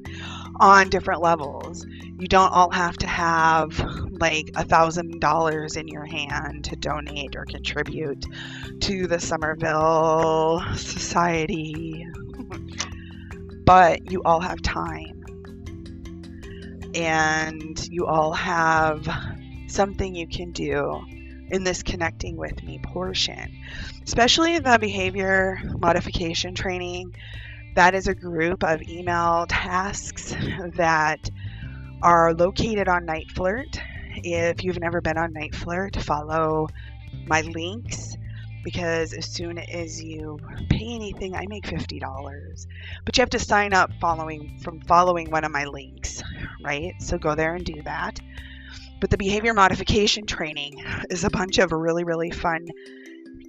on 0.59 0.89
different 0.89 1.21
levels. 1.21 1.85
You 2.17 2.27
don't 2.27 2.51
all 2.51 2.71
have 2.71 2.97
to 2.97 3.07
have 3.07 3.77
like 4.19 4.49
a 4.55 4.65
thousand 4.65 5.19
dollars 5.19 5.75
in 5.75 5.87
your 5.87 6.05
hand 6.05 6.65
to 6.65 6.75
donate 6.75 7.35
or 7.35 7.45
contribute 7.45 8.25
to 8.81 9.07
the 9.07 9.19
Summerville 9.19 10.63
Society, 10.75 12.05
but 13.65 14.11
you 14.11 14.21
all 14.23 14.39
have 14.39 14.61
time 14.61 15.25
and 16.95 17.87
you 17.89 18.07
all 18.07 18.31
have 18.31 19.05
something 19.75 20.15
you 20.15 20.27
can 20.27 20.51
do 20.51 21.01
in 21.51 21.63
this 21.63 21.83
connecting 21.83 22.37
with 22.37 22.63
me 22.63 22.79
portion, 22.79 23.51
especially 24.03 24.59
the 24.59 24.77
behavior 24.79 25.59
modification 25.77 26.55
training. 26.55 27.13
That 27.75 27.93
is 27.93 28.07
a 28.07 28.15
group 28.15 28.63
of 28.63 28.81
email 28.83 29.45
tasks 29.47 30.33
that 30.75 31.29
are 32.01 32.33
located 32.33 32.87
on 32.87 33.05
Niteflirt. 33.05 33.79
If 34.23 34.63
you've 34.63 34.79
never 34.79 35.01
been 35.01 35.17
on 35.17 35.33
Niteflirt, 35.33 36.01
follow 36.01 36.69
my 37.27 37.41
links 37.41 38.15
because 38.63 39.13
as 39.13 39.25
soon 39.25 39.59
as 39.59 40.01
you 40.01 40.39
pay 40.69 40.95
anything, 40.95 41.35
I 41.35 41.45
make 41.47 41.65
$50. 41.65 42.65
But 43.05 43.15
you 43.15 43.21
have 43.21 43.29
to 43.31 43.39
sign 43.39 43.73
up 43.73 43.91
following 44.01 44.57
from 44.63 44.81
following 44.81 45.29
one 45.29 45.43
of 45.43 45.51
my 45.51 45.65
links, 45.65 46.23
right? 46.63 46.93
So 46.99 47.19
go 47.19 47.35
there 47.35 47.53
and 47.53 47.63
do 47.63 47.81
that. 47.83 48.19
But 48.99 49.09
the 49.09 49.17
behavior 49.17 49.53
modification 49.53 50.25
training 50.25 50.83
is 51.09 51.23
a 51.23 51.29
bunch 51.29 51.57
of 51.57 51.71
really, 51.71 52.03
really 52.03 52.31
fun 52.31 52.67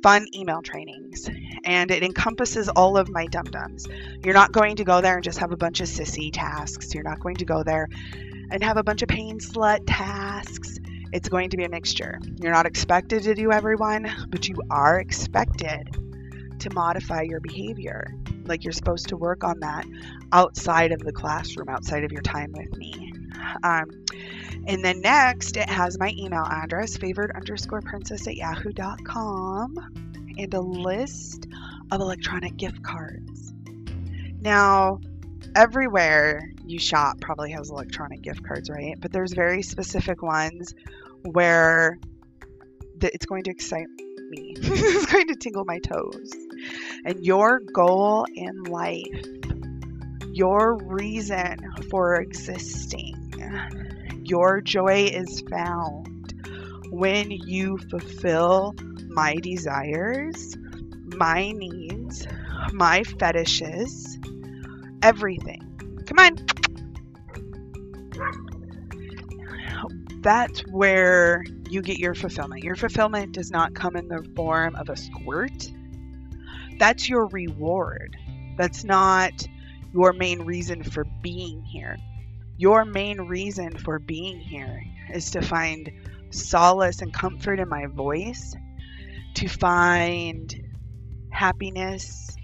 fun 0.03 0.27
email 0.35 0.63
trainings 0.63 1.29
and 1.65 1.91
it 1.91 2.03
encompasses 2.03 2.69
all 2.69 2.97
of 2.97 3.09
my 3.09 3.27
dum 3.27 3.45
dums. 3.47 3.89
You're 4.23 4.35
not 4.35 4.53
going 4.53 4.77
to 4.77 4.85
go 4.85 5.01
there 5.01 5.15
and 5.17 5.25
just 5.25 5.39
have 5.39 5.53
a 5.53 5.57
bunch 5.57 5.81
of 5.81 5.89
sissy 5.89 6.31
tasks. 6.33 6.95
You're 6.95 7.03
not 7.03 7.19
going 7.19 7.37
to 7.37 7.45
go 7.45 7.63
there 7.63 7.89
and 8.51 8.63
have 8.63 8.77
a 8.77 8.83
bunch 8.83 9.03
of 9.03 9.09
pain 9.09 9.41
slut 9.41 9.81
tasks. 9.87 10.79
It's 11.13 11.29
going 11.29 11.51
to 11.51 11.57
be 11.57 11.65
a 11.65 11.69
mixture. 11.69 12.21
You're 12.41 12.53
not 12.53 12.67
expected 12.67 13.23
to 13.25 13.35
do 13.35 13.53
everyone, 13.53 14.29
but 14.29 14.49
you 14.49 14.57
are 14.71 15.01
expected 15.01 15.97
to 16.59 16.71
modify 16.75 17.23
your 17.23 17.41
behavior. 17.41 18.15
Like 18.45 18.65
you're 18.65 18.73
supposed 18.73 19.09
to 19.09 19.17
work 19.17 19.45
on 19.45 19.61
that 19.61 19.87
outside 20.33 20.93
of 20.93 21.01
the 21.01 21.13
classroom, 21.13 21.69
outside 21.69 22.05
of 22.05 22.13
your 22.13 22.23
time 22.23 22.53
with 22.53 22.77
me. 22.77 23.06
Um, 23.63 23.87
and 24.67 24.85
then 24.85 25.01
next, 25.01 25.57
it 25.57 25.69
has 25.69 25.99
my 25.99 26.13
email 26.19 26.45
address, 26.45 26.97
favored 26.97 27.33
underscore 27.35 27.81
princess 27.81 28.27
at 28.27 28.37
yahoo.com, 28.37 29.79
and 30.39 30.55
a 30.55 30.61
list 30.61 31.47
of 31.91 32.01
electronic 32.01 32.57
gift 32.57 32.83
cards. 32.83 33.53
Now, 34.41 35.01
everywhere 35.55 36.53
you 36.65 36.79
shop 36.79 37.21
probably 37.21 37.53
has 37.53 37.71
electronic 37.71 38.23
gift 38.23 38.45
cards, 38.45 38.69
right? 38.69 38.95
But 39.01 39.13
there's 39.13 39.33
very 39.33 39.63
specific 39.63 40.23
ones 40.23 40.75
where 41.23 41.99
the, 42.99 43.13
it's 43.15 43.27
going 43.27 43.45
to 43.45 43.51
excite 43.51 43.89
me. 44.29 44.55
it's 44.57 45.07
going 45.07 45.29
to 45.29 45.37
tingle 45.37 45.65
my 45.65 45.79
toes. 45.79 46.33
And 47.05 47.25
your 47.25 47.61
goal 47.61 48.27
in 48.35 48.65
life, 48.65 49.25
your 50.33 50.77
reason 50.77 51.73
for 51.91 52.17
existing, 52.17 53.26
your 54.23 54.61
joy 54.61 55.05
is 55.13 55.43
found 55.51 56.35
when 56.91 57.31
you 57.31 57.79
fulfill 57.91 58.75
my 59.09 59.35
desires, 59.37 60.57
my 61.17 61.53
needs, 61.53 62.27
my 62.73 63.03
fetishes, 63.03 64.19
everything. 65.03 65.63
Come 66.07 66.19
on. 66.19 66.37
That's 70.23 70.61
where 70.71 71.45
you 71.71 71.83
get 71.83 71.99
your 71.99 72.15
fulfillment. 72.15 72.65
Your 72.65 72.77
fulfillment 72.77 73.33
does 73.33 73.51
not 73.51 73.75
come 73.75 73.97
in 73.97 74.09
the 74.09 74.27
form 74.35 74.75
of 74.77 74.89
a 74.89 74.97
squirt. 74.97 75.73
That's 76.79 77.09
your 77.09 77.27
reward. 77.27 78.17
That's 78.57 78.85
not 78.85 79.47
your 79.93 80.13
main 80.13 80.43
reason 80.43 80.83
for 80.83 81.05
being 81.23 81.63
here. 81.63 81.97
Your 82.59 82.87
main 82.87 83.21
reason 83.21 83.77
for 83.77 83.99
being 83.99 84.41
here 84.41 84.83
is 85.13 85.31
to 85.33 85.43
find 85.43 85.91
solace 86.31 87.03
and 87.03 87.13
comfort 87.13 87.61
in 87.61 87.69
my 87.69 87.87
voice, 87.87 88.55
to 89.35 89.47
find 89.47 90.55
happiness 91.29 92.35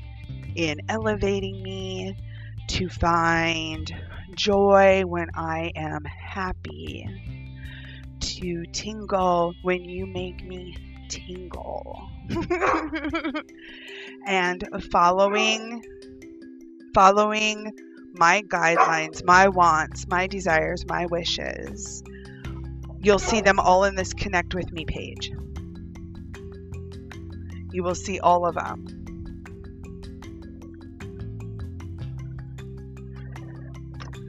in 0.55 0.81
elevating 0.91 1.63
me, 1.63 2.15
to 2.69 2.91
find 2.91 3.91
joy 4.35 5.03
when 5.07 5.29
I 5.35 5.73
am 5.77 6.05
happy 6.05 7.07
to 8.21 8.65
tingle 8.67 9.55
when 9.63 9.83
you 9.83 10.07
make 10.07 10.45
me 10.45 10.77
tingle. 11.09 12.09
and 14.27 14.69
following 14.91 15.83
following 16.95 17.73
my 18.13 18.43
guidelines, 18.43 19.25
my 19.25 19.49
wants, 19.49 20.07
my 20.09 20.27
desires, 20.27 20.87
my 20.87 21.07
wishes. 21.07 22.03
You'll 23.01 23.19
see 23.19 23.41
them 23.41 23.59
all 23.59 23.85
in 23.85 23.95
this 23.97 24.13
connect 24.13 24.55
with 24.55 24.73
me 24.73 24.85
page. 24.85 25.33
You 27.73 27.83
will 27.83 27.95
see 27.95 28.21
all 28.21 28.47
of 28.47 28.55
them. 28.55 28.87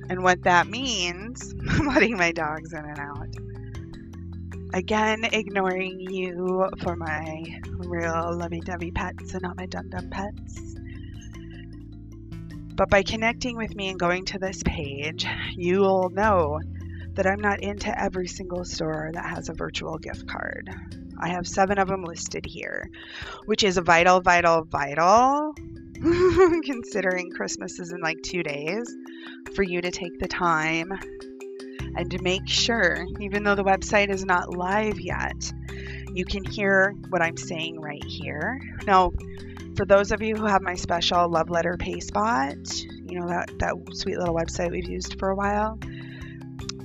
And 0.10 0.24
what 0.24 0.44
that 0.44 0.68
means, 0.68 1.54
I'm 1.70 1.88
letting 1.94 2.18
my 2.18 2.32
dogs 2.32 2.74
in 2.74 2.86
and 2.86 3.00
out 3.00 3.28
again 4.74 5.24
ignoring 5.32 6.00
you 6.00 6.68
for 6.80 6.96
my 6.96 7.44
real 7.78 8.36
lovey-dovey 8.36 8.92
pets 8.92 9.34
and 9.34 9.44
not 9.44 9.56
my 9.56 9.68
dum-dum 9.68 10.10
pets. 10.10 10.73
But 12.76 12.90
by 12.90 13.04
connecting 13.04 13.56
with 13.56 13.76
me 13.76 13.90
and 13.90 14.00
going 14.00 14.26
to 14.26 14.40
this 14.40 14.64
page, 14.64 15.26
you 15.56 15.80
will 15.82 16.10
know 16.10 16.60
that 17.14 17.28
I'm 17.28 17.40
not 17.40 17.62
into 17.62 18.02
every 18.02 18.28
single 18.28 18.66
store 18.66 19.12
that 19.14 19.26
has 19.26 19.50
a 19.50 19.54
virtual 19.54 19.98
gift 20.00 20.28
card. 20.28 20.70
I 21.20 21.30
have 21.30 21.48
seven 21.48 21.78
of 21.78 21.88
them 21.88 22.04
listed 22.04 22.46
here, 22.46 22.90
which 23.46 23.64
is 23.64 23.78
vital, 23.78 24.22
vital, 24.22 24.64
vital, 24.64 25.54
considering 26.64 27.32
Christmas 27.32 27.80
is 27.80 27.92
in 27.92 28.02
like 28.02 28.22
two 28.24 28.42
days, 28.42 28.94
for 29.56 29.64
you 29.64 29.80
to 29.82 29.92
take 29.92 30.20
the 30.20 30.28
time 30.28 30.92
and 31.96 32.10
to 32.10 32.22
make 32.22 32.48
sure, 32.48 33.06
even 33.20 33.44
though 33.44 33.56
the 33.56 33.64
website 33.64 34.10
is 34.10 34.26
not 34.26 34.50
live 34.50 35.00
yet, 35.00 35.54
you 36.14 36.26
can 36.26 36.44
hear 36.44 36.96
what 37.10 37.22
I'm 37.22 37.38
saying 37.38 37.80
right 37.80 38.04
here. 38.04 38.60
Now, 38.88 39.12
for 39.76 39.86
those 39.86 40.12
of 40.12 40.22
you 40.22 40.36
who 40.36 40.46
have 40.46 40.62
my 40.62 40.76
special 40.76 41.30
love 41.30 41.50
letter 41.50 41.78
pay 41.78 42.00
spot, 42.00 42.56
you 42.82 43.20
know 43.20 43.28
that, 43.28 43.52
that 43.60 43.76
sweet 43.94 44.18
little 44.18 44.36
website 44.36 44.72
we've 44.72 44.88
used 44.88 45.20
for 45.20 45.30
a 45.30 45.36
while. 45.36 45.80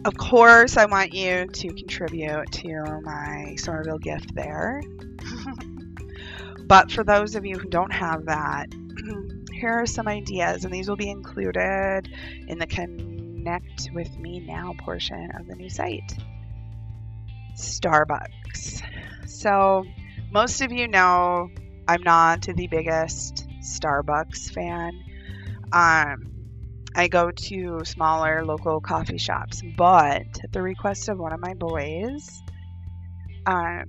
Of 0.05 0.17
course, 0.17 0.77
I 0.77 0.87
want 0.87 1.13
you 1.13 1.47
to 1.47 1.69
contribute 1.75 2.51
to 2.53 3.01
my 3.03 3.57
Summerville 3.57 3.99
gift 3.99 4.35
there. 4.35 4.83
but 6.67 6.91
for 6.91 7.05
those 7.05 7.35
of 7.35 7.45
you 7.45 7.57
who 7.57 7.69
don't 7.69 7.93
have 7.93 8.27
that, 8.27 8.69
here 9.53 9.81
are 9.81 9.87
some 9.87 10.09
ideas, 10.09 10.65
and 10.65 10.73
these 10.73 10.89
will 10.89 10.97
be 10.97 11.11
included 11.11 12.09
in 12.47 12.59
the 12.59 12.67
connect 12.67 13.91
with 13.93 14.17
me 14.19 14.41
now 14.41 14.75
portion 14.79 15.31
of 15.39 15.47
the 15.47 15.57
new 15.57 15.69
site. 15.69 16.17
Starbucks. 17.57 18.83
So, 19.27 19.85
most 20.31 20.61
of 20.63 20.71
you 20.71 20.87
know 20.87 21.51
I'm 21.89 22.03
not 22.03 22.43
the 22.43 22.69
biggest 22.69 23.49
Starbucks 23.63 24.53
fan. 24.53 25.03
Um, 25.73 26.33
I 26.95 27.09
go 27.09 27.31
to 27.31 27.85
smaller 27.85 28.45
local 28.45 28.81
coffee 28.81 29.19
shops, 29.19 29.63
but 29.77 30.27
at 30.45 30.53
the 30.53 30.63
request 30.63 31.09
of 31.09 31.19
one 31.19 31.33
of 31.33 31.41
my 31.41 31.55
boys, 31.55 32.43
um, 33.47 33.85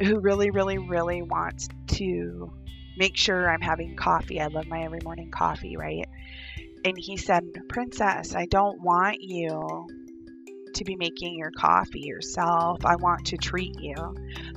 who 0.00 0.20
really, 0.20 0.50
really, 0.50 0.78
really 0.78 1.22
wants 1.22 1.68
to 1.88 2.52
make 2.96 3.16
sure 3.16 3.50
I'm 3.50 3.60
having 3.60 3.96
coffee. 3.96 4.40
I 4.40 4.46
love 4.46 4.66
my 4.66 4.82
every 4.82 5.00
morning 5.02 5.30
coffee, 5.30 5.76
right? 5.76 6.06
and 6.84 6.96
he 6.98 7.16
said, 7.16 7.44
Princess, 7.68 8.34
I 8.34 8.46
don't 8.46 8.82
want 8.82 9.20
you 9.20 9.86
to 10.74 10.84
be 10.84 10.96
making 10.96 11.36
your 11.36 11.50
coffee 11.50 12.00
yourself. 12.00 12.84
I 12.84 12.96
want 12.96 13.26
to 13.26 13.36
treat 13.36 13.78
you 13.80 13.94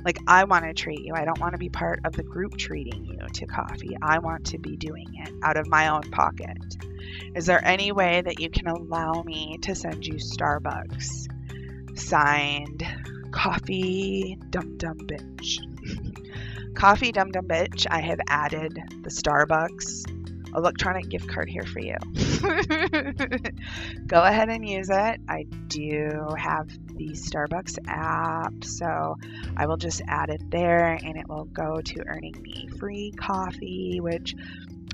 like 0.04 0.18
I 0.26 0.44
want 0.44 0.64
to 0.64 0.74
treat 0.74 1.04
you. 1.04 1.14
I 1.14 1.24
don't 1.24 1.40
want 1.40 1.52
to 1.52 1.58
be 1.58 1.68
part 1.68 2.00
of 2.04 2.12
the 2.12 2.22
group 2.22 2.56
treating 2.56 3.04
you 3.04 3.18
to 3.32 3.46
coffee. 3.46 3.96
I 4.02 4.18
want 4.18 4.46
to 4.46 4.58
be 4.58 4.76
doing 4.76 5.06
it 5.14 5.32
out 5.42 5.56
of 5.56 5.66
my 5.66 5.88
own 5.88 6.02
pocket. 6.10 6.58
Is 7.34 7.46
there 7.46 7.64
any 7.64 7.92
way 7.92 8.22
that 8.22 8.40
you 8.40 8.50
can 8.50 8.66
allow 8.66 9.22
me 9.22 9.58
to 9.62 9.74
send 9.74 10.06
you 10.06 10.14
Starbucks? 10.14 11.28
Signed, 11.98 12.82
Coffee 13.30 14.38
Dum 14.50 14.76
Dum 14.78 14.98
Bitch. 14.98 15.58
Coffee 16.74 17.12
Dum 17.12 17.30
Dum 17.30 17.46
Bitch, 17.46 17.86
I 17.90 18.00
have 18.00 18.20
added 18.28 18.78
the 19.02 19.10
Starbucks 19.10 20.23
electronic 20.54 21.08
gift 21.08 21.28
card 21.28 21.48
here 21.48 21.64
for 21.64 21.80
you. 21.80 21.96
Go 24.06 24.22
ahead 24.22 24.48
and 24.48 24.68
use 24.68 24.88
it. 24.90 25.20
I 25.28 25.44
do 25.68 26.28
have 26.38 26.68
the 26.96 27.10
Starbucks 27.10 27.78
app, 27.88 28.64
so 28.64 29.16
I 29.56 29.66
will 29.66 29.76
just 29.76 30.02
add 30.06 30.30
it 30.30 30.42
there 30.50 30.98
and 31.02 31.16
it 31.16 31.28
will 31.28 31.46
go 31.46 31.80
to 31.80 32.06
earning 32.06 32.40
me 32.40 32.68
free 32.78 33.12
coffee, 33.16 34.00
which 34.00 34.34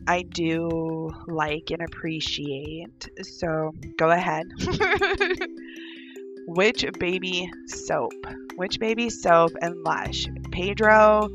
I 0.06 0.22
do 0.22 1.12
like 1.26 1.70
and 1.70 1.82
appreciate. 1.82 3.08
So 3.22 3.72
go 3.96 4.10
ahead. 4.10 4.46
Witch 6.46 6.84
Baby 6.98 7.50
Soap? 7.66 8.14
Witch 8.56 8.80
Baby 8.80 9.10
Soap 9.10 9.52
and 9.62 9.76
Lush? 9.82 10.26
Pedro 10.50 11.28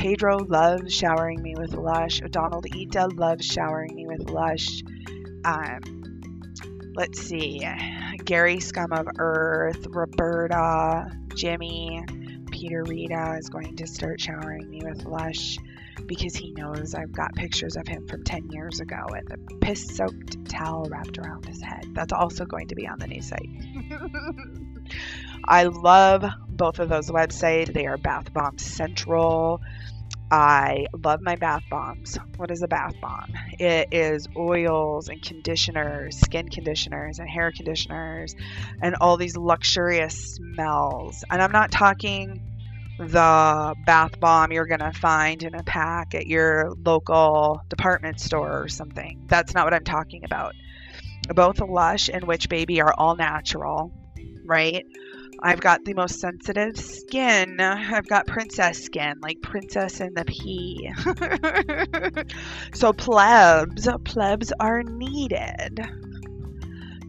Pedro 0.00 0.38
loves 0.38 0.94
showering 0.94 1.42
me 1.42 1.54
with 1.56 1.74
Lush. 1.74 2.22
Donald 2.30 2.64
Ita 2.74 3.08
loves 3.16 3.44
showering 3.44 3.94
me 3.94 4.06
with 4.06 4.30
Lush. 4.30 4.82
Um, 5.44 6.22
let's 6.94 7.20
see. 7.20 7.68
Gary 8.24 8.60
Scum 8.60 8.94
of 8.94 9.06
Earth, 9.18 9.86
Roberta, 9.90 11.12
Jimmy, 11.34 12.02
Peter 12.50 12.82
Rita 12.82 13.36
is 13.38 13.50
going 13.50 13.76
to 13.76 13.86
start 13.86 14.22
showering 14.22 14.70
me 14.70 14.80
with 14.82 15.04
Lush 15.04 15.58
because 16.06 16.34
he 16.34 16.52
knows 16.52 16.94
I've 16.94 17.12
got 17.12 17.34
pictures 17.34 17.76
of 17.76 17.86
him 17.86 18.08
from 18.08 18.24
10 18.24 18.48
years 18.52 18.80
ago 18.80 19.04
and 19.14 19.28
the 19.28 19.36
piss 19.60 19.86
soaked 19.86 20.48
towel 20.48 20.88
wrapped 20.90 21.18
around 21.18 21.44
his 21.44 21.60
head. 21.60 21.84
That's 21.92 22.14
also 22.14 22.46
going 22.46 22.68
to 22.68 22.74
be 22.74 22.88
on 22.88 22.98
the 22.98 23.06
new 23.06 23.20
site. 23.20 23.50
I 25.44 25.64
love 25.64 26.24
both 26.48 26.78
of 26.78 26.88
those 26.88 27.10
websites. 27.10 27.72
They 27.72 27.86
are 27.86 27.98
Bath 27.98 28.32
Bomb 28.32 28.56
Central. 28.56 29.60
I 30.30 30.86
love 31.04 31.20
my 31.22 31.34
bath 31.36 31.64
bombs. 31.68 32.16
What 32.36 32.50
is 32.50 32.62
a 32.62 32.68
bath 32.68 32.94
bomb? 33.00 33.32
It 33.58 33.88
is 33.90 34.28
oils 34.36 35.08
and 35.08 35.20
conditioners, 35.20 36.18
skin 36.20 36.48
conditioners 36.48 37.18
and 37.18 37.28
hair 37.28 37.50
conditioners, 37.50 38.34
and 38.80 38.94
all 39.00 39.16
these 39.16 39.36
luxurious 39.36 40.36
smells. 40.36 41.24
And 41.30 41.42
I'm 41.42 41.52
not 41.52 41.72
talking 41.72 42.40
the 42.98 43.74
bath 43.86 44.20
bomb 44.20 44.52
you're 44.52 44.66
going 44.66 44.80
to 44.80 44.92
find 44.92 45.42
in 45.42 45.54
a 45.54 45.62
pack 45.64 46.14
at 46.14 46.26
your 46.26 46.74
local 46.84 47.60
department 47.68 48.20
store 48.20 48.62
or 48.62 48.68
something. 48.68 49.24
That's 49.26 49.54
not 49.54 49.64
what 49.64 49.74
I'm 49.74 49.84
talking 49.84 50.24
about. 50.24 50.54
Both 51.34 51.60
Lush 51.60 52.08
and 52.12 52.24
Witch 52.24 52.48
Baby 52.48 52.80
are 52.80 52.92
all 52.96 53.16
natural, 53.16 53.92
right? 54.44 54.84
I've 55.42 55.60
got 55.60 55.84
the 55.84 55.94
most 55.94 56.20
sensitive 56.20 56.78
skin. 56.78 57.60
I've 57.60 58.06
got 58.06 58.26
princess 58.26 58.82
skin, 58.82 59.18
like 59.22 59.40
princess 59.40 60.00
in 60.00 60.12
the 60.14 60.24
pea. 60.24 60.92
so 62.74 62.92
plebs, 62.92 63.88
plebs 64.04 64.52
are 64.60 64.82
needed 64.82 65.80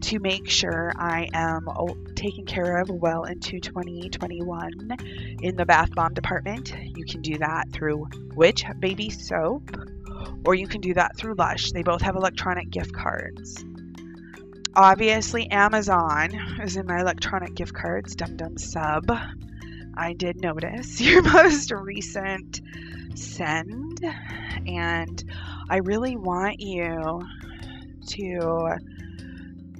to 0.00 0.18
make 0.18 0.48
sure 0.48 0.92
I 0.96 1.28
am 1.34 1.68
taken 2.14 2.44
care 2.46 2.78
of 2.78 2.88
well 2.88 3.24
into 3.24 3.60
2021 3.60 4.72
in 5.42 5.56
the 5.56 5.66
bath 5.66 5.94
bomb 5.94 6.14
department. 6.14 6.74
You 6.96 7.04
can 7.04 7.20
do 7.20 7.38
that 7.38 7.70
through 7.72 8.06
Witch 8.34 8.64
Baby 8.80 9.10
Soap 9.10 9.76
or 10.44 10.54
you 10.54 10.66
can 10.66 10.80
do 10.80 10.94
that 10.94 11.16
through 11.16 11.34
Lush. 11.34 11.72
They 11.72 11.82
both 11.82 12.02
have 12.02 12.16
electronic 12.16 12.70
gift 12.70 12.92
cards. 12.92 13.64
Obviously, 14.74 15.50
Amazon 15.50 16.34
is 16.62 16.76
in 16.76 16.86
my 16.86 17.00
electronic 17.00 17.54
gift 17.54 17.74
cards, 17.74 18.16
Dum 18.16 18.36
Dum 18.36 18.56
Sub. 18.56 19.04
I 19.94 20.14
did 20.14 20.40
notice 20.40 21.00
your 21.00 21.22
most 21.22 21.70
recent 21.70 22.60
send, 23.14 24.00
and 24.66 25.24
I 25.68 25.78
really 25.78 26.16
want 26.16 26.60
you 26.60 27.22
to 28.08 28.76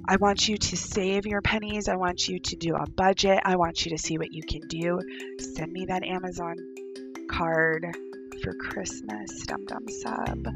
I 0.07 0.17
want 0.17 0.49
you 0.49 0.59
to 0.59 0.77
save 0.77 1.27
your 1.27 1.41
pennies. 1.41 1.89
I 1.89 1.97
want 1.97 2.29
you 2.29 2.39
to 2.41 2.57
do 2.57 2.75
a 2.75 2.87
budget. 2.87 3.41
I 3.45 3.57
want 3.57 3.87
you 3.87 3.93
to 3.93 3.99
see 3.99 4.19
what 4.19 4.33
you 4.33 4.43
can 4.43 4.67
do. 4.69 5.01
Send 5.39 5.73
me 5.73 5.87
that 5.87 6.03
Amazon 6.03 6.57
card 7.31 7.87
for 8.43 8.53
Christmas, 8.53 9.47
Dum 9.47 9.65
Dum 9.65 9.89
Sub. 9.89 10.49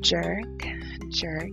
Jerk, 0.00 0.66
jerk. 1.12 1.50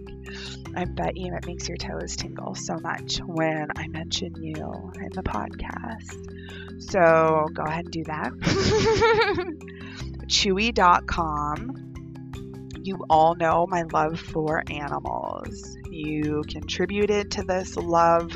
I 0.76 0.86
bet 0.86 1.18
you 1.18 1.34
it 1.36 1.46
makes 1.46 1.68
your 1.68 1.78
toes 1.78 2.16
tingle 2.16 2.56
so 2.56 2.78
much 2.82 3.18
when 3.20 3.68
I 3.76 3.88
mention 3.88 4.42
you 4.42 4.54
in 4.96 5.10
the 5.14 5.24
podcast. 5.24 6.82
So 6.82 7.48
go 7.54 7.64
ahead 7.64 7.86
and 7.86 7.94
do 7.94 8.04
that. 8.06 8.32
Chewy.com. 10.28 11.86
You 12.84 13.06
all 13.10 13.36
know 13.36 13.68
my 13.68 13.84
love 13.92 14.20
for 14.20 14.64
animals 14.70 15.78
you 15.92 16.44
contributed 16.48 17.32
to 17.32 17.44
this 17.44 17.76
love 17.76 18.36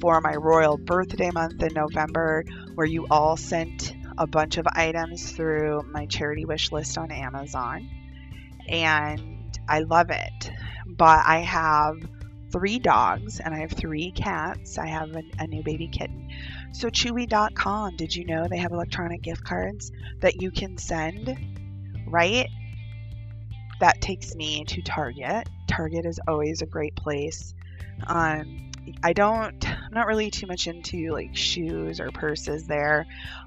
for 0.00 0.20
my 0.20 0.34
royal 0.34 0.76
birthday 0.78 1.30
month 1.30 1.62
in 1.62 1.74
November, 1.74 2.44
where 2.74 2.86
you 2.86 3.06
all 3.10 3.36
sent 3.36 3.92
a 4.16 4.26
bunch 4.26 4.56
of 4.58 4.66
items 4.72 5.32
through 5.32 5.82
my 5.90 6.06
charity 6.06 6.44
wish 6.44 6.70
list 6.70 6.98
on 6.98 7.10
Amazon. 7.10 7.88
And 8.68 9.37
I 9.68 9.80
love 9.80 10.10
it. 10.10 10.50
But 10.86 11.24
I 11.26 11.38
have 11.40 11.96
three 12.50 12.78
dogs 12.78 13.40
and 13.40 13.54
I 13.54 13.58
have 13.58 13.72
three 13.72 14.10
cats. 14.12 14.78
I 14.78 14.86
have 14.86 15.14
a, 15.14 15.22
a 15.38 15.46
new 15.46 15.62
baby 15.62 15.88
kitten. 15.88 16.30
So, 16.72 16.88
Chewy.com, 16.88 17.96
did 17.96 18.14
you 18.14 18.24
know 18.24 18.46
they 18.48 18.58
have 18.58 18.72
electronic 18.72 19.22
gift 19.22 19.44
cards 19.44 19.92
that 20.20 20.40
you 20.40 20.50
can 20.50 20.76
send? 20.78 21.36
Right? 22.06 22.48
That 23.80 24.00
takes 24.00 24.34
me 24.34 24.64
to 24.64 24.82
Target. 24.82 25.48
Target 25.68 26.04
is 26.06 26.18
always 26.26 26.62
a 26.62 26.66
great 26.66 26.96
place. 26.96 27.54
Um, 28.06 28.70
I 29.02 29.12
don't, 29.12 29.68
I'm 29.68 29.92
not 29.92 30.06
really 30.06 30.30
too 30.30 30.46
much 30.46 30.66
into 30.66 31.10
like 31.12 31.36
shoes 31.36 32.00
or 32.00 32.10
purses 32.10 32.66
there, 32.66 33.06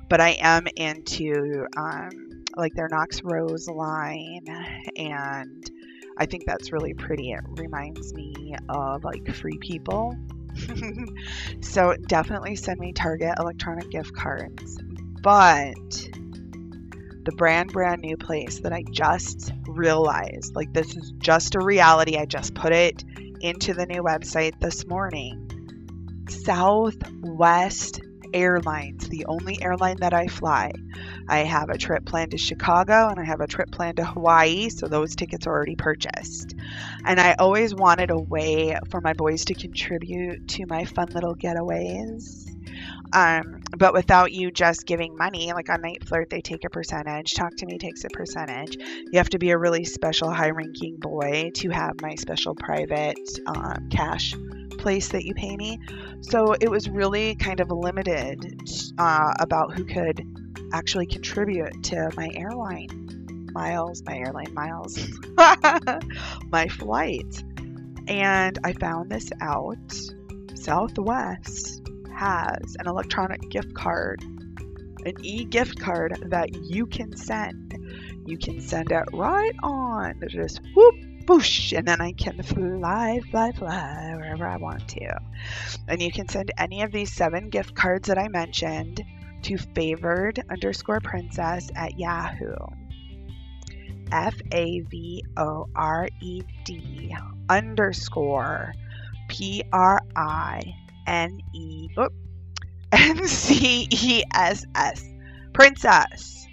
but 0.09 0.21
I 0.21 0.37
am 0.39 0.67
into 0.75 1.65
um, 1.75 2.43
like 2.55 2.73
their 2.75 2.87
Knox 2.89 3.23
Rose 3.23 3.67
line, 3.67 4.45
and 4.95 5.69
I 6.21 6.27
think 6.27 6.45
that's 6.45 6.71
really 6.71 6.93
pretty. 6.93 7.31
It 7.31 7.39
reminds 7.47 8.13
me 8.13 8.55
of 8.69 9.03
like 9.03 9.33
free 9.33 9.57
people. 9.57 10.15
so 11.61 11.95
definitely 12.05 12.55
send 12.55 12.79
me 12.79 12.93
Target 12.93 13.39
electronic 13.39 13.89
gift 13.89 14.13
cards. 14.15 14.77
But 15.23 15.73
the 17.23 17.31
brand 17.35 17.73
brand 17.73 18.03
new 18.03 18.17
place 18.17 18.59
that 18.59 18.71
I 18.71 18.83
just 18.91 19.51
realized 19.65 20.55
like 20.55 20.71
this 20.73 20.95
is 20.95 21.11
just 21.17 21.55
a 21.55 21.59
reality. 21.59 22.17
I 22.17 22.25
just 22.25 22.53
put 22.53 22.71
it 22.71 23.03
into 23.39 23.73
the 23.73 23.87
new 23.87 24.03
website 24.03 24.59
this 24.59 24.85
morning. 24.85 26.27
Southwest 26.29 27.99
Airlines, 28.33 29.07
the 29.09 29.25
only 29.25 29.61
airline 29.61 29.97
that 29.99 30.13
I 30.13 30.27
fly. 30.27 30.71
I 31.27 31.39
have 31.39 31.69
a 31.69 31.77
trip 31.77 32.05
planned 32.05 32.31
to 32.31 32.37
Chicago 32.37 33.09
and 33.09 33.19
I 33.19 33.23
have 33.23 33.41
a 33.41 33.47
trip 33.47 33.71
planned 33.71 33.97
to 33.97 34.05
Hawaii, 34.05 34.69
so 34.69 34.87
those 34.87 35.15
tickets 35.15 35.47
are 35.47 35.53
already 35.53 35.75
purchased. 35.75 36.55
And 37.05 37.19
I 37.19 37.35
always 37.39 37.73
wanted 37.73 38.11
a 38.11 38.19
way 38.19 38.77
for 38.89 39.01
my 39.01 39.13
boys 39.13 39.45
to 39.45 39.53
contribute 39.53 40.47
to 40.49 40.65
my 40.67 40.85
fun 40.85 41.07
little 41.13 41.35
getaways. 41.35 42.50
Um, 43.13 43.61
but 43.77 43.93
without 43.93 44.31
you 44.31 44.51
just 44.51 44.85
giving 44.85 45.17
money, 45.17 45.51
like 45.53 45.69
on 45.69 45.81
Niteflirt, 45.81 46.29
they 46.29 46.41
take 46.41 46.63
a 46.63 46.69
percentage. 46.69 47.33
Talk 47.33 47.55
to 47.57 47.65
Me 47.65 47.77
takes 47.77 48.03
a 48.03 48.09
percentage. 48.09 48.77
You 48.77 49.17
have 49.17 49.29
to 49.29 49.39
be 49.39 49.51
a 49.51 49.57
really 49.57 49.83
special, 49.83 50.31
high 50.31 50.51
ranking 50.51 50.97
boy 50.97 51.51
to 51.55 51.69
have 51.69 52.01
my 52.01 52.15
special 52.15 52.55
private 52.55 53.19
um, 53.47 53.89
cash 53.89 54.33
place 54.77 55.09
that 55.09 55.23
you 55.25 55.33
pay 55.33 55.55
me. 55.57 55.79
So 56.21 56.53
it 56.53 56.69
was 56.69 56.89
really 56.89 57.35
kind 57.35 57.59
of 57.59 57.69
limited 57.69 58.61
uh, 58.97 59.33
about 59.39 59.73
who 59.73 59.85
could 59.85 60.25
actually 60.73 61.05
contribute 61.05 61.83
to 61.83 62.09
my 62.15 62.29
airline 62.33 63.49
miles, 63.53 64.01
my 64.03 64.17
airline 64.17 64.53
miles, 64.53 64.97
my 66.49 66.67
flight. 66.67 67.43
And 68.07 68.57
I 68.63 68.73
found 68.73 69.11
this 69.11 69.29
out. 69.41 69.77
Southwest 70.55 71.81
has 72.15 72.75
an 72.79 72.87
electronic 72.87 73.49
gift 73.49 73.73
card, 73.73 74.21
an 75.05 75.13
e 75.23 75.45
gift 75.45 75.79
card 75.79 76.15
that 76.27 76.53
you 76.55 76.85
can 76.85 77.15
send. 77.15 77.77
You 78.25 78.37
can 78.37 78.61
send 78.61 78.91
it 78.91 79.03
right 79.13 79.55
on, 79.63 80.21
just 80.29 80.61
whoop, 80.75 80.95
boosh, 81.25 81.77
and 81.77 81.87
then 81.87 82.01
I 82.01 82.11
can 82.13 82.41
fly, 82.43 83.19
fly, 83.31 83.51
fly 83.51 84.13
wherever 84.15 84.45
I 84.45 84.57
want 84.57 84.87
to. 84.89 85.15
And 85.87 86.01
you 86.01 86.11
can 86.11 86.27
send 86.27 86.51
any 86.57 86.81
of 86.83 86.91
these 86.91 87.11
seven 87.11 87.49
gift 87.49 87.75
cards 87.75 88.07
that 88.07 88.17
I 88.17 88.27
mentioned 88.27 89.01
to 89.43 89.57
favored 89.57 90.43
underscore 90.49 90.99
princess 90.99 91.69
at 91.75 91.97
Yahoo. 91.97 92.55
F 94.11 94.35
A 94.51 94.81
V 94.81 95.23
O 95.37 95.67
R 95.75 96.09
E 96.21 96.41
D 96.65 97.15
underscore 97.49 98.73
P 99.29 99.63
R 99.71 100.01
I 100.15 100.61
N 101.07 101.39
E 101.53 101.89
N 102.91 103.27
C 103.27 103.87
E 103.89 104.23
S 104.33 104.65
S 104.75 105.03
Princess 105.53 106.45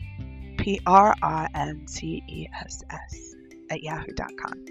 P 0.59 0.81
R 0.87 1.15
I 1.23 1.49
N 1.55 1.87
C 1.87 2.23
E 2.29 2.49
S 2.53 2.83
S 2.91 3.35
at 3.71 3.83
yahoo.com. 3.83 4.65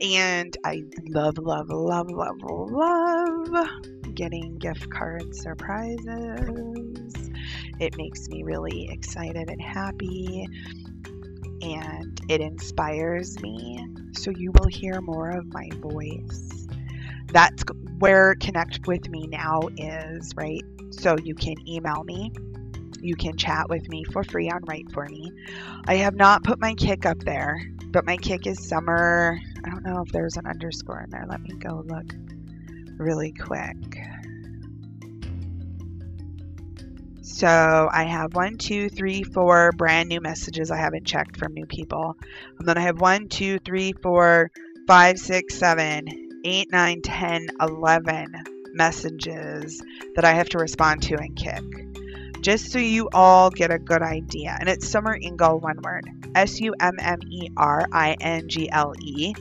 And 0.00 0.56
I 0.64 0.82
love, 1.08 1.38
love, 1.38 1.70
love, 1.70 2.10
love, 2.10 2.40
love 2.42 3.68
getting 4.14 4.58
gift 4.58 4.90
card 4.90 5.34
surprises. 5.34 7.30
It 7.78 7.96
makes 7.96 8.28
me 8.28 8.42
really 8.42 8.88
excited 8.90 9.48
and 9.48 9.60
happy 9.60 10.48
and 11.62 12.20
it 12.28 12.40
inspires 12.40 13.40
me. 13.40 13.86
So 14.12 14.30
you 14.30 14.52
will 14.52 14.68
hear 14.68 15.00
more 15.00 15.30
of 15.30 15.46
my 15.52 15.68
voice 15.76 16.65
that's 17.28 17.64
where 17.98 18.34
connect 18.36 18.86
with 18.86 19.08
me 19.08 19.26
now 19.26 19.62
is 19.76 20.32
right? 20.36 20.64
So 20.90 21.16
you 21.22 21.34
can 21.34 21.54
email 21.68 22.04
me. 22.04 22.32
You 23.00 23.16
can 23.16 23.36
chat 23.36 23.68
with 23.68 23.88
me 23.88 24.04
for 24.04 24.24
free 24.24 24.50
on 24.50 24.62
write 24.64 24.90
for 24.92 25.06
me. 25.06 25.30
I 25.86 25.96
have 25.96 26.14
not 26.14 26.44
put 26.44 26.58
my 26.60 26.74
Kik 26.74 27.04
up 27.06 27.18
there 27.20 27.60
but 27.96 28.04
my 28.04 28.18
Kik 28.18 28.46
is 28.46 28.68
summer. 28.68 29.40
I 29.64 29.70
don't 29.70 29.82
know 29.82 30.02
if 30.02 30.12
there's 30.12 30.36
an 30.36 30.46
underscore 30.46 31.00
in 31.00 31.08
there. 31.08 31.24
Let 31.26 31.40
me 31.40 31.54
go 31.54 31.82
look 31.86 32.04
really 32.98 33.32
quick. 33.32 33.98
So 37.22 37.88
I 37.90 38.04
have 38.04 38.34
one, 38.34 38.58
two, 38.58 38.90
three, 38.90 39.22
four 39.22 39.72
brand 39.78 40.10
new 40.10 40.20
messages 40.20 40.70
I 40.70 40.76
haven't 40.76 41.06
checked 41.06 41.38
from 41.38 41.54
new 41.54 41.64
people. 41.64 42.18
And 42.58 42.68
then 42.68 42.76
I 42.76 42.82
have 42.82 43.00
one, 43.00 43.28
two, 43.28 43.58
three, 43.60 43.92
four, 44.02 44.50
five, 44.86 45.18
six, 45.18 45.54
seven, 45.54 46.25
8, 46.46 46.70
9, 46.70 47.02
10, 47.02 47.48
11 47.60 48.34
messages 48.72 49.82
that 50.14 50.24
I 50.24 50.32
have 50.32 50.48
to 50.50 50.58
respond 50.58 51.02
to 51.02 51.16
and 51.16 51.34
Kik. 51.34 52.40
Just 52.40 52.70
so 52.70 52.78
you 52.78 53.08
all 53.12 53.50
get 53.50 53.72
a 53.72 53.80
good 53.80 54.00
idea. 54.00 54.56
And 54.60 54.68
it's 54.68 54.88
Summer 54.88 55.18
Ingle, 55.20 55.58
one 55.58 55.80
word 55.82 56.08
S 56.36 56.60
U 56.60 56.72
M 56.78 56.94
M 57.00 57.18
E 57.28 57.48
R 57.56 57.88
I 57.90 58.12
N 58.20 58.48
G 58.48 58.70
L 58.70 58.92
E. 59.00 59.34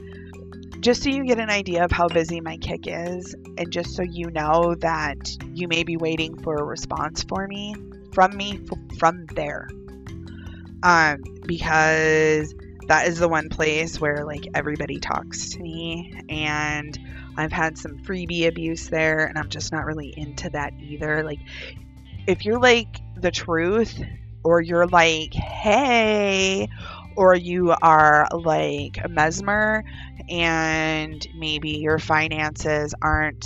Just 0.79 1.03
so 1.03 1.09
you 1.09 1.25
get 1.25 1.39
an 1.39 1.51
idea 1.51 1.85
of 1.85 1.91
how 1.91 2.07
busy 2.07 2.41
my 2.41 2.57
Kik 2.57 2.87
is, 2.87 3.35
and 3.55 3.71
just 3.71 3.95
so 3.95 4.01
you 4.01 4.31
know 4.31 4.73
that 4.79 5.37
you 5.53 5.67
may 5.67 5.83
be 5.83 5.97
waiting 5.97 6.35
for 6.41 6.55
a 6.55 6.63
response 6.63 7.23
for 7.23 7.47
me 7.47 7.75
from 8.13 8.35
me 8.35 8.59
from 8.97 9.27
there. 9.35 9.67
Um, 10.81 11.23
because 11.45 12.55
that 12.87 13.07
is 13.07 13.19
the 13.19 13.27
one 13.27 13.49
place 13.49 13.99
where 13.99 14.25
like 14.25 14.45
everybody 14.53 14.99
talks 14.99 15.51
to 15.51 15.59
me 15.59 16.13
and 16.29 16.97
I've 17.37 17.51
had 17.51 17.77
some 17.77 17.97
freebie 18.03 18.47
abuse 18.47 18.89
there 18.89 19.25
and 19.25 19.37
I'm 19.37 19.49
just 19.49 19.71
not 19.71 19.85
really 19.85 20.13
into 20.15 20.49
that 20.51 20.73
either. 20.79 21.23
Like 21.23 21.39
if 22.27 22.45
you're 22.45 22.59
like 22.59 22.99
the 23.17 23.31
truth 23.31 23.99
or 24.43 24.61
you're 24.61 24.87
like, 24.87 25.33
hey, 25.33 26.67
or 27.15 27.35
you 27.35 27.73
are 27.81 28.27
like 28.31 28.99
a 29.03 29.09
mesmer 29.09 29.83
and 30.29 31.25
maybe 31.35 31.71
your 31.71 31.99
finances 31.99 32.93
aren't 33.01 33.45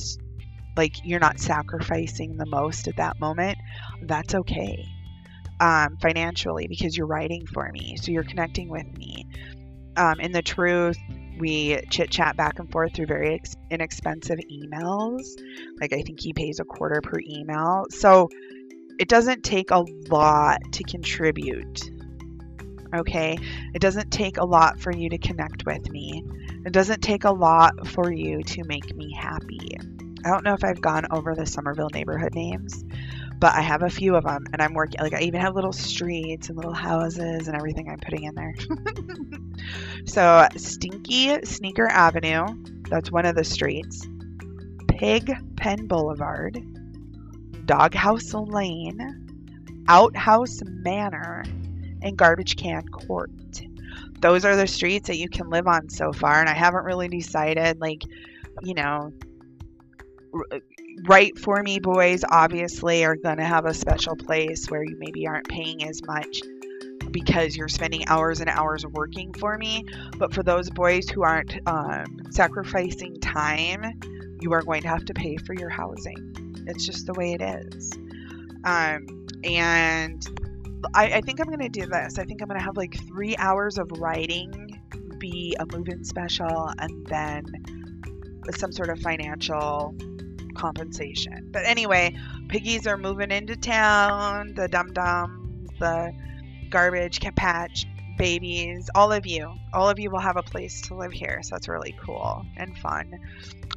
like 0.76 0.94
you're 1.04 1.20
not 1.20 1.40
sacrificing 1.40 2.38
the 2.38 2.46
most 2.46 2.88
at 2.88 2.96
that 2.98 3.20
moment, 3.20 3.58
that's 4.04 4.34
okay. 4.34 4.86
Um, 5.60 5.98
financially 6.02 6.68
because 6.68 6.96
you're 6.96 7.08
writing 7.08 7.46
for 7.46 7.70
me, 7.74 7.98
so 7.98 8.12
you're 8.12 8.24
connecting 8.24 8.70
with 8.70 8.86
me. 8.98 9.19
Um, 9.96 10.20
in 10.20 10.32
the 10.32 10.42
truth, 10.42 10.98
we 11.40 11.80
chit 11.90 12.12
chat 12.12 12.36
back 12.36 12.60
and 12.60 12.72
forth 12.72 12.94
through 12.94 13.08
very 13.08 13.36
ex- 13.36 13.56
inexpensive 13.70 14.40
emails. 14.52 15.26
Like 15.80 15.94
I 15.94 16.02
think 16.02 16.20
he 16.20 16.34
pays 16.34 16.60
a 16.60 16.66
quarter 16.66 17.02
per 17.02 17.20
email. 17.26 17.86
So 17.90 18.30
it 19.00 19.08
doesn't 19.08 19.44
take 19.44 19.72
a 19.72 19.86
lot 20.10 20.60
to 20.74 20.84
contribute. 20.84 21.90
Okay? 22.94 23.38
It 23.74 23.80
doesn't 23.80 24.12
take 24.12 24.38
a 24.38 24.46
lot 24.46 24.80
for 24.80 24.92
you 24.92 25.10
to 25.10 25.18
connect 25.18 25.66
with 25.66 25.90
me. 25.90 26.24
It 26.66 26.74
doesn't 26.74 27.02
take 27.02 27.24
a 27.24 27.32
lot 27.32 27.88
for 27.88 28.12
you 28.12 28.44
to 28.44 28.64
make 28.66 28.96
me 28.96 29.14
happy. 29.14 29.78
I 30.26 30.30
don't 30.30 30.44
know 30.44 30.54
if 30.54 30.66
I've 30.66 30.82
gone 30.82 31.06
over 31.12 31.34
the 31.34 31.46
Summerville 31.46 31.90
neighborhood 31.94 32.36
names, 32.36 32.84
but 33.40 33.56
I 33.56 33.62
have 33.62 33.84
a 33.84 33.90
few 33.90 34.16
of 34.16 34.26
them 34.26 34.46
and 34.52 34.62
I'm 34.62 34.74
working 34.74 35.00
like 35.00 35.14
I 35.14 35.22
even 35.22 35.40
have 35.40 35.56
little 35.56 35.72
streets 35.72 36.50
and 36.50 36.58
little 36.58 36.74
houses 36.74 37.48
and 37.48 37.56
everything 37.56 37.90
I'm 37.90 38.00
putting 38.00 38.24
in 38.24 38.36
there. 38.36 38.54
so, 40.06 40.48
Stinky 40.58 41.44
Sneaker 41.46 41.88
Avenue, 41.88 42.48
that's 42.90 43.12
one 43.12 43.26
of 43.26 43.36
the 43.36 43.44
streets. 43.46 44.08
Pig 44.90 45.32
Pen 45.56 45.88
Boulevard, 45.88 46.62
Doghouse 47.66 48.34
Lane, 48.34 49.86
Outhouse 49.88 50.60
Manor, 50.66 51.46
and 52.02 52.18
Garbage 52.18 52.58
Can 52.58 52.86
Court. 52.90 53.32
Those 54.20 54.44
are 54.44 54.58
the 54.58 54.68
streets 54.68 55.08
that 55.08 55.18
you 55.18 55.30
can 55.30 55.50
live 55.50 55.68
on 55.68 55.90
so 55.90 56.12
far, 56.12 56.42
and 56.42 56.50
I 56.50 56.54
haven't 56.54 56.84
really 56.84 57.08
decided, 57.08 57.80
like, 57.80 58.04
you 58.62 58.74
know, 58.74 59.14
right 61.08 61.38
for 61.38 61.62
me 61.64 61.80
boys 61.80 62.24
obviously 62.30 63.06
are 63.06 63.16
going 63.16 63.38
to 63.38 63.44
have 63.44 63.66
a 63.66 63.74
special 63.74 64.16
place 64.16 64.70
where 64.70 64.84
you 64.84 64.96
maybe 65.00 65.28
aren't 65.28 65.48
paying 65.48 65.84
as 65.84 66.02
much 66.06 66.42
because 67.12 67.56
you're 67.56 67.68
spending 67.68 68.08
hours 68.08 68.40
and 68.40 68.50
hours 68.50 68.86
working 68.86 69.34
for 69.34 69.58
me. 69.58 69.84
But 70.18 70.34
for 70.34 70.44
those 70.44 70.70
boys 70.70 71.10
who 71.10 71.24
aren't 71.24 71.56
um, 71.68 72.20
sacrificing 72.30 73.20
time, 73.20 74.00
you 74.42 74.54
are 74.54 74.62
going 74.62 74.82
to 74.84 74.88
have 74.88 75.06
to 75.06 75.14
pay 75.14 75.38
for 75.38 75.54
your 75.54 75.70
housing. 75.70 76.66
It's 76.68 76.86
just 76.86 77.08
the 77.08 77.14
way 77.14 77.34
it 77.34 77.42
is. 77.42 77.92
Um, 78.64 79.26
and 79.44 80.24
I, 80.94 81.14
I 81.14 81.22
think 81.22 81.40
I'm 81.40 81.48
going 81.48 81.60
to 81.60 81.70
do 81.70 81.88
this. 81.88 82.20
I 82.20 82.26
think 82.26 82.42
I'm 82.42 82.48
going 82.48 82.60
to 82.60 82.66
have 82.66 82.78
like 82.78 82.96
three 83.08 83.36
hours 83.38 83.78
of 83.78 83.92
writing 83.94 84.80
be 85.20 85.56
a 85.60 85.66
move 85.76 85.90
in 85.90 86.04
special 86.04 86.72
and 86.80 87.06
then 87.08 87.44
some 88.56 88.72
sort 88.72 88.90
of 88.90 88.98
financial 89.00 89.94
compensation. 90.60 91.50
But 91.52 91.66
anyway, 91.66 92.16
piggies 92.50 92.86
are 92.86 92.98
moving 92.98 93.32
into 93.32 93.56
town. 93.56 94.54
The 94.56 94.68
dum 94.68 94.94
dums, 94.94 95.70
the 95.80 96.12
garbage 96.70 97.22
patch 97.36 97.86
babies, 98.18 98.90
all 98.94 99.14
of 99.14 99.26
you, 99.26 99.54
all 99.74 99.90
of 99.90 99.98
you 99.98 100.12
will 100.12 100.20
have 100.20 100.36
a 100.36 100.44
place 100.44 100.82
to 100.82 100.96
live 100.96 101.14
here. 101.14 101.40
So 101.42 101.56
that's 101.56 101.70
really 101.70 101.96
cool 102.06 102.46
and 102.58 102.78
fun. 102.78 103.14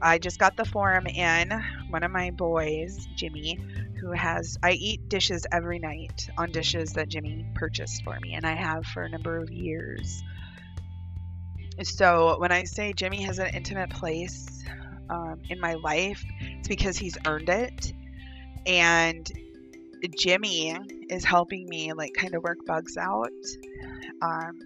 I 0.02 0.18
just 0.18 0.40
got 0.40 0.56
the 0.56 0.64
form 0.64 1.06
in. 1.06 1.50
One 1.90 2.02
of 2.02 2.10
my 2.10 2.32
boys, 2.32 3.06
Jimmy, 3.14 3.60
who 4.00 4.10
has, 4.10 4.58
I 4.64 4.72
eat 4.72 5.08
dishes 5.08 5.46
every 5.52 5.78
night 5.78 6.28
on 6.36 6.50
dishes 6.50 6.94
that 6.94 7.08
Jimmy 7.08 7.46
purchased 7.54 8.02
for 8.02 8.18
me, 8.18 8.34
and 8.34 8.44
I 8.44 8.54
have 8.54 8.84
for 8.84 9.04
a 9.04 9.08
number 9.08 9.38
of 9.38 9.52
years. 9.52 10.24
So 11.84 12.36
when 12.40 12.50
I 12.50 12.64
say 12.64 12.92
Jimmy 12.92 13.22
has 13.22 13.38
an 13.38 13.54
intimate 13.54 13.90
place 13.90 14.64
um, 15.10 15.40
in 15.48 15.60
my 15.60 15.74
life, 15.74 16.24
it's 16.40 16.68
because 16.68 16.96
he's 16.96 17.16
earned 17.26 17.48
it. 17.48 17.92
And 18.66 19.30
Jimmy 20.18 20.76
is 21.08 21.24
helping 21.24 21.68
me 21.68 21.92
like 21.92 22.14
kind 22.14 22.34
of 22.34 22.42
work 22.42 22.64
bugs 22.66 22.96
out. 22.96 23.30
Um, 24.20 24.58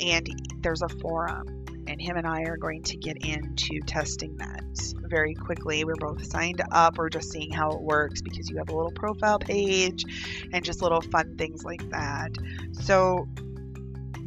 and 0.00 0.28
there's 0.60 0.82
a 0.82 0.88
forum, 0.88 1.64
and 1.86 2.00
him 2.00 2.16
and 2.16 2.26
I 2.26 2.42
are 2.42 2.56
going 2.56 2.82
to 2.84 2.96
get 2.96 3.24
into 3.24 3.80
testing 3.80 4.36
that 4.36 4.64
very 5.08 5.34
quickly. 5.34 5.84
We're 5.84 5.96
both 5.96 6.24
signed 6.26 6.62
up. 6.72 6.98
We're 6.98 7.08
just 7.08 7.30
seeing 7.30 7.50
how 7.52 7.70
it 7.70 7.80
works 7.80 8.20
because 8.20 8.50
you 8.50 8.56
have 8.58 8.68
a 8.68 8.76
little 8.76 8.92
profile 8.92 9.38
page 9.38 10.04
and 10.52 10.64
just 10.64 10.82
little 10.82 11.00
fun 11.00 11.36
things 11.36 11.64
like 11.64 11.88
that. 11.90 12.32
So 12.72 13.28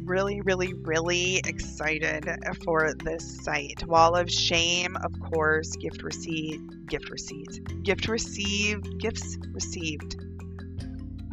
really, 0.04 0.40
really, 0.40 0.74
really 0.74 1.38
excited 1.38 2.28
for 2.64 2.92
this 2.94 3.42
site. 3.42 3.86
Wall 3.86 4.16
of 4.16 4.30
Shame, 4.30 4.96
of 4.96 5.12
course, 5.20 5.76
gift 5.76 6.02
receipt, 6.02 6.60
gift 6.86 7.10
receipts, 7.10 7.58
gift 7.82 8.08
received, 8.08 8.98
gifts 8.98 9.36
received. 9.52 10.16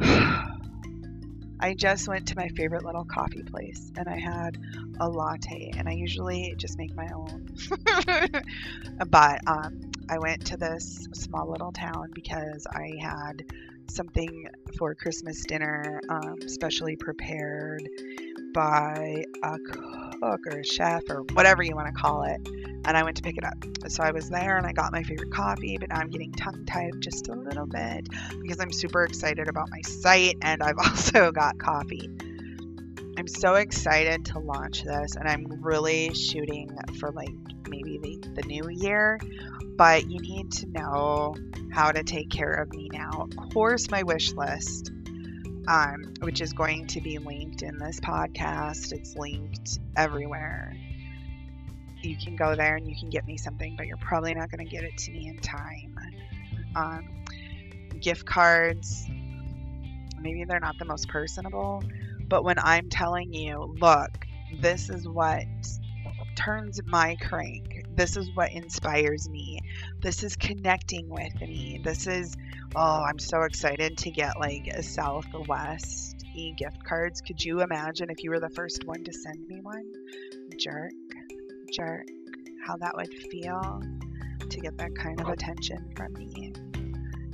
I 1.60 1.74
just 1.74 2.06
went 2.06 2.28
to 2.28 2.36
my 2.36 2.48
favorite 2.48 2.84
little 2.84 3.04
coffee 3.04 3.42
place 3.42 3.90
and 3.96 4.08
I 4.08 4.18
had 4.18 4.58
a 5.00 5.08
latte, 5.08 5.72
and 5.76 5.88
I 5.88 5.92
usually 5.92 6.54
just 6.56 6.78
make 6.78 6.94
my 6.94 7.08
own. 7.14 7.48
but 9.10 9.40
um, 9.46 9.80
I 10.08 10.18
went 10.18 10.46
to 10.46 10.56
this 10.56 11.08
small 11.12 11.50
little 11.50 11.72
town 11.72 12.10
because 12.14 12.66
I 12.70 12.92
had 13.00 13.44
something 13.90 14.46
for 14.76 14.94
Christmas 14.94 15.44
dinner, 15.44 16.00
um, 16.08 16.48
specially 16.48 16.96
prepared 16.96 17.88
by 18.52 19.24
a 19.42 19.58
cook 19.58 20.46
or 20.46 20.58
a 20.58 20.64
chef 20.64 21.02
or 21.08 21.22
whatever 21.32 21.62
you 21.62 21.74
want 21.74 21.86
to 21.86 22.00
call 22.00 22.22
it. 22.22 22.40
And 22.84 22.96
I 22.96 23.02
went 23.02 23.16
to 23.16 23.22
pick 23.22 23.36
it 23.36 23.44
up. 23.44 23.56
So 23.88 24.02
I 24.02 24.12
was 24.12 24.28
there 24.28 24.56
and 24.56 24.66
I 24.66 24.72
got 24.72 24.92
my 24.92 25.02
favorite 25.02 25.32
coffee, 25.32 25.76
but 25.78 25.90
now 25.90 25.96
I'm 25.96 26.10
getting 26.10 26.32
tongue 26.32 26.64
tied 26.66 27.00
just 27.00 27.28
a 27.28 27.34
little 27.34 27.66
bit 27.66 28.08
because 28.40 28.60
I'm 28.60 28.72
super 28.72 29.04
excited 29.04 29.48
about 29.48 29.68
my 29.70 29.80
site 29.82 30.36
and 30.42 30.62
I've 30.62 30.78
also 30.84 31.32
got 31.32 31.58
coffee. 31.58 32.08
I'm 33.18 33.28
so 33.28 33.54
excited 33.54 34.26
to 34.26 34.38
launch 34.38 34.84
this 34.84 35.16
and 35.16 35.28
I'm 35.28 35.46
really 35.60 36.14
shooting 36.14 36.70
for 37.00 37.10
like 37.10 37.34
maybe 37.68 37.98
the, 37.98 38.28
the 38.34 38.42
new 38.42 38.68
year. 38.70 39.18
But 39.76 40.10
you 40.10 40.20
need 40.20 40.50
to 40.52 40.66
know 40.70 41.36
how 41.72 41.92
to 41.92 42.02
take 42.02 42.30
care 42.30 42.52
of 42.52 42.70
me 42.70 42.88
now. 42.92 43.28
Of 43.38 43.52
course, 43.52 43.90
my 43.90 44.02
wish 44.02 44.32
list 44.32 44.90
um, 45.68 46.14
which 46.22 46.40
is 46.40 46.52
going 46.54 46.86
to 46.88 47.00
be 47.00 47.18
linked 47.18 47.62
in 47.62 47.78
this 47.78 48.00
podcast. 48.00 48.90
It's 48.92 49.14
linked 49.14 49.78
everywhere. 49.96 50.74
You 52.00 52.16
can 52.16 52.36
go 52.36 52.54
there 52.54 52.76
and 52.76 52.88
you 52.88 52.96
can 52.98 53.10
get 53.10 53.26
me 53.26 53.36
something, 53.36 53.76
but 53.76 53.86
you're 53.86 53.98
probably 53.98 54.32
not 54.32 54.50
going 54.50 54.66
to 54.66 54.70
get 54.70 54.82
it 54.82 54.96
to 54.96 55.12
me 55.12 55.28
in 55.28 55.36
time. 55.38 55.98
Um, 56.74 57.24
gift 58.00 58.24
cards, 58.24 59.06
maybe 60.18 60.44
they're 60.44 60.60
not 60.60 60.78
the 60.78 60.86
most 60.86 61.08
personable, 61.08 61.82
but 62.28 62.44
when 62.44 62.58
I'm 62.58 62.88
telling 62.88 63.34
you, 63.34 63.76
look, 63.78 64.26
this 64.60 64.88
is 64.88 65.06
what 65.06 65.44
turns 66.34 66.80
my 66.86 67.16
crank. 67.16 67.77
This 67.98 68.16
is 68.16 68.30
what 68.32 68.52
inspires 68.52 69.28
me. 69.28 69.58
This 70.00 70.22
is 70.22 70.36
connecting 70.36 71.08
with 71.08 71.34
me. 71.40 71.80
This 71.82 72.06
is, 72.06 72.36
oh, 72.76 73.02
I'm 73.02 73.18
so 73.18 73.42
excited 73.42 73.98
to 73.98 74.10
get 74.12 74.38
like 74.38 74.68
a 74.68 74.84
Southwest 74.84 76.24
e 76.32 76.54
gift 76.56 76.84
cards. 76.84 77.20
Could 77.20 77.44
you 77.44 77.60
imagine 77.60 78.08
if 78.08 78.22
you 78.22 78.30
were 78.30 78.38
the 78.38 78.50
first 78.50 78.84
one 78.84 79.02
to 79.02 79.12
send 79.12 79.48
me 79.48 79.58
one? 79.62 79.82
Jerk, 80.60 80.92
jerk, 81.72 82.06
how 82.64 82.76
that 82.76 82.96
would 82.96 83.12
feel 83.32 83.82
to 84.48 84.60
get 84.60 84.78
that 84.78 84.94
kind 84.94 85.20
of 85.20 85.28
attention 85.30 85.92
from 85.96 86.12
me. 86.12 86.52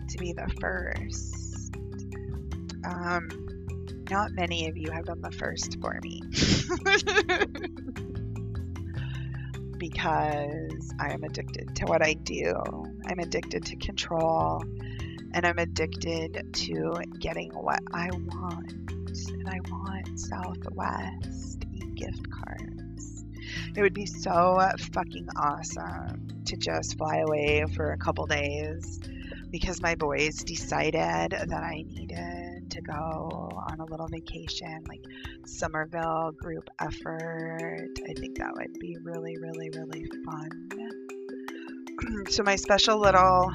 To 0.09 0.19
be 0.19 0.33
the 0.33 0.51
first. 0.63 1.77
Um, 2.87 3.29
not 4.09 4.31
many 4.33 4.67
of 4.71 4.79
you 4.79 4.91
have 4.93 5.05
been 5.05 5.21
the 5.21 5.31
first 5.31 5.79
for 5.83 6.01
me. 6.03 6.23
because 9.91 10.95
I 10.99 11.13
am 11.13 11.25
addicted 11.25 11.77
to 11.77 11.85
what 11.85 12.01
I 12.01 12.15
do. 12.15 12.55
I'm 13.07 13.19
addicted 13.19 13.67
to 13.67 13.77
control 13.77 14.65
and 15.35 15.45
I'm 15.45 15.59
addicted 15.59 16.55
to 16.55 16.95
getting 17.19 17.53
what 17.53 17.81
I 17.93 18.09
want. 18.11 18.73
And 18.73 19.47
I 19.47 19.61
want 19.71 20.19
Southwest 20.19 21.67
gift 21.97 22.31
cards. 22.31 23.27
It 23.77 23.83
would 23.83 23.93
be 23.93 24.07
so 24.07 24.67
fucking 24.95 25.29
awesome 25.37 26.29
to 26.47 26.57
just 26.57 26.97
fly 26.97 27.19
away 27.19 27.67
for 27.75 27.93
a 27.93 27.99
couple 27.99 28.25
days 28.25 29.01
because 29.51 29.83
my 29.83 29.97
boys 29.97 30.37
decided 30.45 31.31
that 31.31 31.63
I 31.63 31.85
needed 31.87 32.34
to 32.75 32.83
go 32.83 33.51
on 33.71 33.79
a 33.79 33.85
little 33.85 34.09
vacation, 34.09 34.85
like 34.89 35.05
Summerville 35.47 36.33
group 36.33 36.69
effort. 36.81 37.89
I 38.09 38.13
think 38.15 38.39
that 38.39 38.53
would 38.57 38.79
be 38.81 38.97
really, 39.03 39.37
really, 39.39 39.71
really 39.71 40.11
fun. 40.25 40.69
so, 42.29 42.43
my 42.43 42.57
special 42.57 42.99
little 42.99 43.53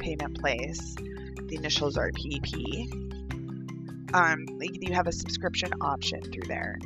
payment 0.00 0.40
place, 0.40 0.96
the 0.96 1.54
initials 1.56 1.96
are 1.96 2.10
PP. 2.10 3.02
Um, 4.14 4.46
you 4.60 4.92
have 4.94 5.06
a 5.06 5.12
subscription 5.12 5.70
option 5.80 6.20
through 6.22 6.48
there. 6.48 6.78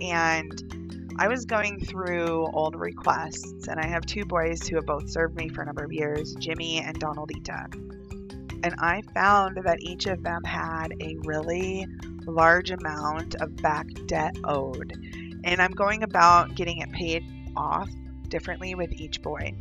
And 0.00 1.14
I 1.18 1.28
was 1.28 1.44
going 1.44 1.80
through 1.80 2.48
old 2.52 2.74
requests, 2.74 3.68
and 3.68 3.78
I 3.78 3.86
have 3.86 4.06
two 4.06 4.24
boys 4.24 4.66
who 4.66 4.76
have 4.76 4.86
both 4.86 5.08
served 5.08 5.36
me 5.36 5.48
for 5.48 5.62
a 5.62 5.66
number 5.66 5.84
of 5.84 5.92
years 5.92 6.34
Jimmy 6.34 6.78
and 6.78 6.98
Donaldita 6.98 7.85
and 8.66 8.74
I 8.80 9.00
found 9.14 9.58
that 9.58 9.80
each 9.80 10.06
of 10.06 10.24
them 10.24 10.42
had 10.42 10.88
a 11.00 11.16
really 11.24 11.86
large 12.26 12.72
amount 12.72 13.36
of 13.36 13.54
back 13.62 13.86
debt 14.06 14.36
owed. 14.42 14.92
And 15.44 15.62
I'm 15.62 15.70
going 15.70 16.02
about 16.02 16.56
getting 16.56 16.78
it 16.78 16.90
paid 16.90 17.24
off 17.56 17.88
differently 18.26 18.74
with 18.74 18.90
each 18.90 19.22
boy. 19.22 19.54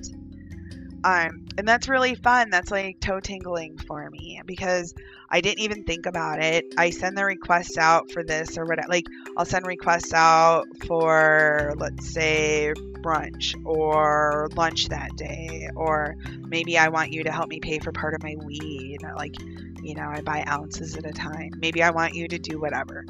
Um, 1.03 1.47
and 1.57 1.67
that's 1.67 1.89
really 1.89 2.15
fun. 2.15 2.51
That's 2.51 2.71
like 2.71 3.01
toe 3.01 3.21
tingling 3.21 3.79
for 3.79 4.09
me 4.11 4.41
because 4.45 4.95
I 5.31 5.41
didn't 5.41 5.61
even 5.61 5.85
think 5.85 6.07
about 6.07 6.43
it. 6.43 6.75
I 6.77 6.91
send 6.91 7.17
the 7.17 7.25
requests 7.25 7.79
out 7.79 8.11
for 8.11 8.23
this 8.23 8.59
or 8.59 8.67
whatever. 8.67 8.89
Like, 8.89 9.07
I'll 9.37 9.47
send 9.47 9.67
requests 9.67 10.13
out 10.13 10.67
for, 10.87 11.73
let's 11.77 12.13
say, 12.13 12.73
brunch 12.77 13.55
or 13.65 14.49
lunch 14.55 14.89
that 14.89 15.17
day, 15.17 15.71
or 15.75 16.17
maybe 16.41 16.77
I 16.77 16.89
want 16.89 17.13
you 17.13 17.25
to 17.25 17.33
help 17.33 17.49
me 17.49 17.61
pay 17.61 17.79
for 17.79 17.93
part 17.93 18.15
of 18.15 18.23
my 18.23 18.37
weed. 18.45 18.99
Like, 19.17 19.41
you 19.83 19.95
know, 19.95 20.07
I 20.07 20.21
buy 20.21 20.45
ounces 20.47 20.97
at 20.97 21.07
a 21.07 21.13
time. 21.13 21.53
Maybe 21.57 21.83
I 21.83 21.91
want 21.91 22.15
you 22.15 22.29
to 22.29 22.39
do 22.39 22.61
whatever. 22.61 23.07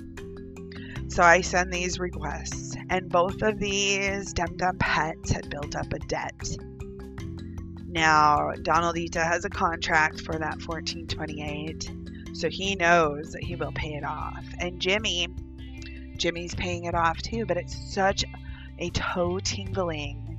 So 1.09 1.25
I 1.25 1.41
send 1.41 1.73
these 1.73 1.99
requests, 1.99 2.77
and 2.89 3.09
both 3.09 3.43
of 3.43 3.59
these 3.59 4.33
Dum 4.33 4.57
Dum 4.57 4.79
pets 4.79 5.33
had 5.33 5.51
built 5.51 5.75
up 5.75 5.93
a 5.93 5.99
debt 5.99 6.57
now, 7.91 8.53
Donald 8.63 8.97
Ita 8.97 9.19
has 9.19 9.45
a 9.45 9.51
contract 9.51 10.21
for 10.21 10.33
that 10.33 10.65
1428, 10.65 11.91
so 12.35 12.49
he 12.49 12.77
knows 12.77 13.33
that 13.33 13.43
he 13.43 13.57
will 13.57 13.73
pay 13.73 13.95
it 13.95 14.05
off. 14.05 14.45
And 14.61 14.81
Jimmy, 14.81 15.29
Jimmy's 16.17 16.55
paying 16.55 16.85
it 16.85 16.95
off 16.95 17.19
too, 17.19 17.47
but 17.47 17.57
it's 17.57 17.93
such 17.93 18.25
a 18.79 18.91
toe 18.91 19.41
tingling. 19.41 20.39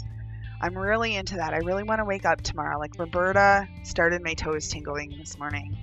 I'm 0.62 0.78
really 0.78 1.16
into 1.16 1.36
that. 1.36 1.54
I 1.54 1.58
really 1.58 1.84
want 1.84 2.00
to 2.00 2.06
wake 2.06 2.26
up 2.26 2.42
tomorrow. 2.42 2.80
Like 2.80 2.98
Roberta 2.98 3.68
started 3.84 4.24
my 4.24 4.34
toes 4.34 4.70
tingling 4.70 5.16
this 5.18 5.38
morning 5.38 5.78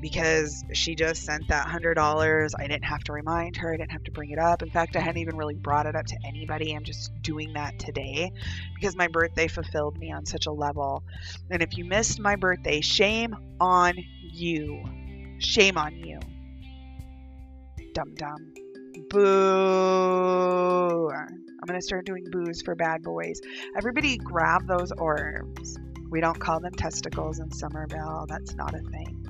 because 0.00 0.64
she 0.72 0.94
just 0.94 1.24
sent 1.24 1.48
that 1.48 1.66
$100. 1.66 2.50
I 2.58 2.66
didn't 2.66 2.84
have 2.84 3.02
to 3.04 3.12
remind 3.12 3.56
her, 3.56 3.72
I 3.72 3.76
didn't 3.76 3.92
have 3.92 4.04
to 4.04 4.12
bring 4.12 4.30
it 4.30 4.38
up. 4.38 4.62
In 4.62 4.70
fact, 4.70 4.96
I 4.96 5.00
hadn't 5.00 5.20
even 5.20 5.36
really 5.36 5.54
brought 5.54 5.86
it 5.86 5.96
up 5.96 6.06
to 6.06 6.16
anybody. 6.26 6.72
I'm 6.72 6.84
just 6.84 7.10
doing 7.22 7.52
that 7.54 7.78
today 7.78 8.32
because 8.74 8.96
my 8.96 9.08
birthday 9.08 9.48
fulfilled 9.48 9.98
me 9.98 10.12
on 10.12 10.26
such 10.26 10.46
a 10.46 10.52
level. 10.52 11.02
And 11.50 11.62
if 11.62 11.76
you 11.76 11.84
missed 11.84 12.20
my 12.20 12.36
birthday, 12.36 12.80
shame 12.80 13.36
on 13.60 13.94
you. 14.20 14.84
Shame 15.38 15.76
on 15.78 15.96
you. 15.96 16.20
Dum 17.94 18.14
dum. 18.14 18.52
Boo. 19.10 20.28
I'm 21.10 21.66
going 21.66 21.78
to 21.78 21.84
start 21.84 22.06
doing 22.06 22.24
boos 22.30 22.62
for 22.62 22.74
bad 22.74 23.02
boys. 23.02 23.40
Everybody 23.76 24.16
grab 24.16 24.66
those 24.66 24.92
orbs. 24.92 25.78
We 26.10 26.20
don't 26.20 26.38
call 26.38 26.60
them 26.60 26.72
testicles 26.72 27.38
in 27.38 27.50
Summerville. 27.50 28.26
That's 28.28 28.54
not 28.54 28.74
a 28.74 28.78
thing. 28.78 29.27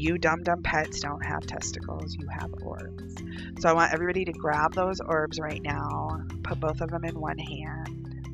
You 0.00 0.16
dumb 0.16 0.42
dumb 0.42 0.62
pets 0.62 1.00
don't 1.00 1.22
have 1.22 1.44
testicles, 1.44 2.16
you 2.18 2.26
have 2.28 2.50
orbs. 2.62 3.16
So 3.58 3.68
I 3.68 3.74
want 3.74 3.92
everybody 3.92 4.24
to 4.24 4.32
grab 4.32 4.72
those 4.72 4.98
orbs 4.98 5.38
right 5.38 5.62
now, 5.62 6.22
put 6.42 6.58
both 6.58 6.80
of 6.80 6.90
them 6.90 7.04
in 7.04 7.20
one 7.20 7.36
hand, 7.36 8.26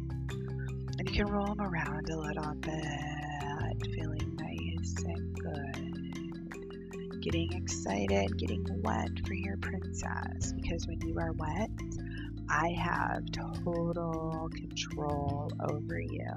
and 0.97 1.11
you 1.11 1.17
can 1.17 1.27
roll 1.27 1.45
them 1.45 1.61
around 1.61 2.09
a 2.09 2.17
little 2.17 2.55
bit, 2.61 2.85
feeling 3.97 4.37
nice 4.39 4.95
and 5.07 5.35
good. 5.41 7.21
Getting 7.21 7.53
excited, 7.55 8.39
getting 8.39 8.65
wet 8.83 9.27
for 9.27 9.35
your 9.35 9.57
princess, 9.57 10.53
because 10.53 10.87
when 10.87 11.01
you 11.01 11.19
are 11.19 11.33
wet, 11.33 11.71
I 12.49 12.69
have 12.81 13.25
total 13.33 14.49
control 14.55 15.51
over 15.69 15.99
you. 15.99 16.31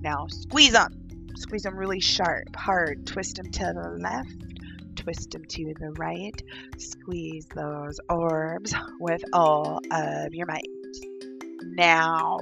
Now 0.00 0.26
squeeze 0.26 0.72
them 0.72 1.03
squeeze 1.36 1.62
them 1.62 1.76
really 1.76 2.00
sharp, 2.00 2.54
hard, 2.56 3.06
twist 3.06 3.36
them 3.36 3.50
to 3.50 3.72
the 3.74 3.90
left, 4.00 4.96
twist 4.96 5.30
them 5.32 5.44
to 5.44 5.74
the 5.78 5.90
right, 5.92 6.42
squeeze 6.78 7.46
those 7.54 8.00
orbs 8.08 8.74
with 9.00 9.22
all 9.32 9.80
of 9.90 10.34
your 10.34 10.46
might. 10.46 10.68
Now, 11.62 12.38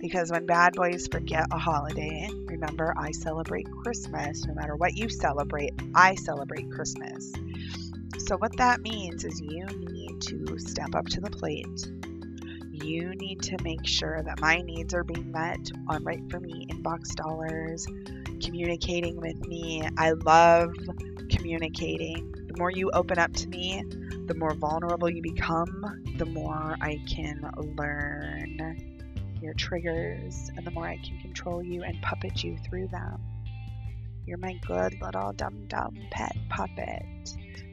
because 0.00 0.30
when 0.30 0.46
bad 0.46 0.74
boys 0.74 1.06
forget 1.08 1.46
a 1.50 1.58
holiday, 1.58 2.28
remember 2.46 2.94
I 2.96 3.12
celebrate 3.12 3.66
Christmas. 3.82 4.44
No 4.44 4.54
matter 4.54 4.76
what 4.76 4.96
you 4.96 5.08
celebrate, 5.08 5.72
I 5.94 6.14
celebrate 6.16 6.70
Christmas. 6.70 7.32
So, 8.18 8.36
what 8.36 8.56
that 8.56 8.80
means 8.80 9.24
is 9.24 9.40
you 9.40 9.66
need 9.66 10.20
to 10.22 10.58
step 10.58 10.94
up 10.94 11.06
to 11.06 11.20
the 11.20 11.30
plate 11.30 11.86
you 12.82 13.14
need 13.14 13.42
to 13.42 13.56
make 13.62 13.86
sure 13.86 14.22
that 14.22 14.40
my 14.40 14.56
needs 14.62 14.94
are 14.94 15.04
being 15.04 15.30
met 15.30 15.70
on 15.88 16.02
Write 16.04 16.30
For 16.30 16.40
Me 16.40 16.66
inbox 16.66 17.14
dollars, 17.14 17.86
communicating 18.42 19.20
with 19.20 19.46
me. 19.46 19.86
I 19.96 20.10
love 20.12 20.74
communicating. 21.30 22.32
The 22.48 22.58
more 22.58 22.70
you 22.70 22.90
open 22.92 23.18
up 23.18 23.32
to 23.34 23.48
me, 23.48 23.82
the 24.26 24.34
more 24.34 24.54
vulnerable 24.54 25.08
you 25.08 25.22
become, 25.22 26.02
the 26.18 26.26
more 26.26 26.76
I 26.80 27.00
can 27.08 27.50
learn 27.76 29.38
your 29.40 29.54
triggers, 29.54 30.50
and 30.56 30.66
the 30.66 30.70
more 30.70 30.86
I 30.86 30.96
can 30.96 31.18
control 31.20 31.62
you 31.62 31.82
and 31.82 32.00
puppet 32.02 32.42
you 32.42 32.56
through 32.58 32.88
them. 32.88 33.20
You're 34.26 34.38
my 34.38 34.54
good 34.66 35.00
little 35.02 35.32
dum 35.32 35.66
dum 35.68 35.98
pet 36.10 36.34
puppet. 36.48 37.04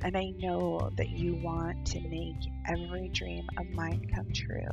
And 0.03 0.17
I 0.17 0.31
know 0.39 0.89
that 0.97 1.09
you 1.09 1.35
want 1.35 1.85
to 1.87 2.01
make 2.01 2.51
every 2.67 3.09
dream 3.09 3.47
of 3.57 3.69
mine 3.69 4.09
come 4.15 4.31
true. 4.33 4.65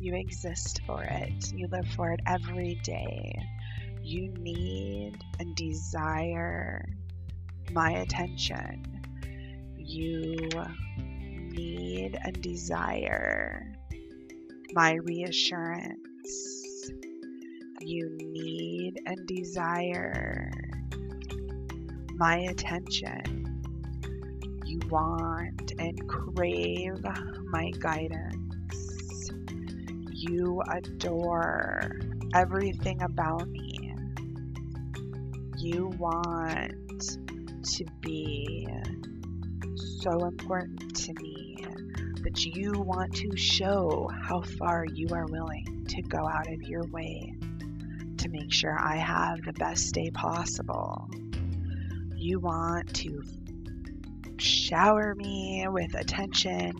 You 0.00 0.16
exist 0.16 0.80
for 0.84 1.04
it. 1.04 1.52
You 1.54 1.68
live 1.68 1.86
for 1.94 2.10
it 2.10 2.20
every 2.26 2.74
day. 2.82 3.38
You 4.02 4.34
need 4.36 5.12
and 5.38 5.54
desire 5.54 6.84
my 7.70 7.92
attention. 7.92 8.84
You 9.76 10.50
need 11.52 12.18
and 12.20 12.42
desire 12.42 13.72
my 14.72 14.94
reassurance. 14.94 16.90
You 17.80 18.16
need 18.18 19.00
and 19.06 19.26
desire 19.26 20.50
my 22.16 22.38
attention. 22.38 23.51
You 24.72 24.80
want 24.88 25.72
and 25.78 26.08
crave 26.08 27.04
my 27.50 27.72
guidance 27.78 29.30
You 30.10 30.62
adore 30.66 31.90
everything 32.34 33.02
about 33.02 33.46
me. 33.50 33.94
You 35.58 35.88
want 35.98 37.18
to 37.64 37.84
be 38.00 38.66
so 39.76 40.24
important 40.24 40.96
to 41.04 41.12
me 41.20 41.66
that 42.22 42.46
you 42.46 42.72
want 42.72 43.14
to 43.16 43.36
show 43.36 44.08
how 44.22 44.40
far 44.40 44.86
you 44.86 45.08
are 45.12 45.26
willing 45.26 45.84
to 45.90 46.00
go 46.00 46.26
out 46.26 46.50
of 46.50 46.62
your 46.62 46.84
way 46.84 47.34
to 48.16 48.28
make 48.30 48.50
sure 48.50 48.78
I 48.80 48.96
have 48.96 49.42
the 49.42 49.52
best 49.52 49.92
day 49.92 50.10
possible. 50.12 51.10
You 52.16 52.40
want 52.40 52.94
to 52.94 53.22
shower 54.72 55.14
me 55.16 55.66
with 55.68 55.94
attention, 55.94 56.72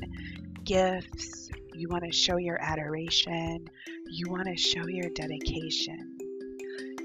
gifts. 0.64 1.50
You 1.74 1.90
want 1.90 2.04
to 2.04 2.10
show 2.10 2.38
your 2.38 2.58
adoration. 2.58 3.68
You 4.08 4.30
want 4.30 4.46
to 4.46 4.56
show 4.56 4.88
your 4.88 5.10
dedication. 5.10 6.16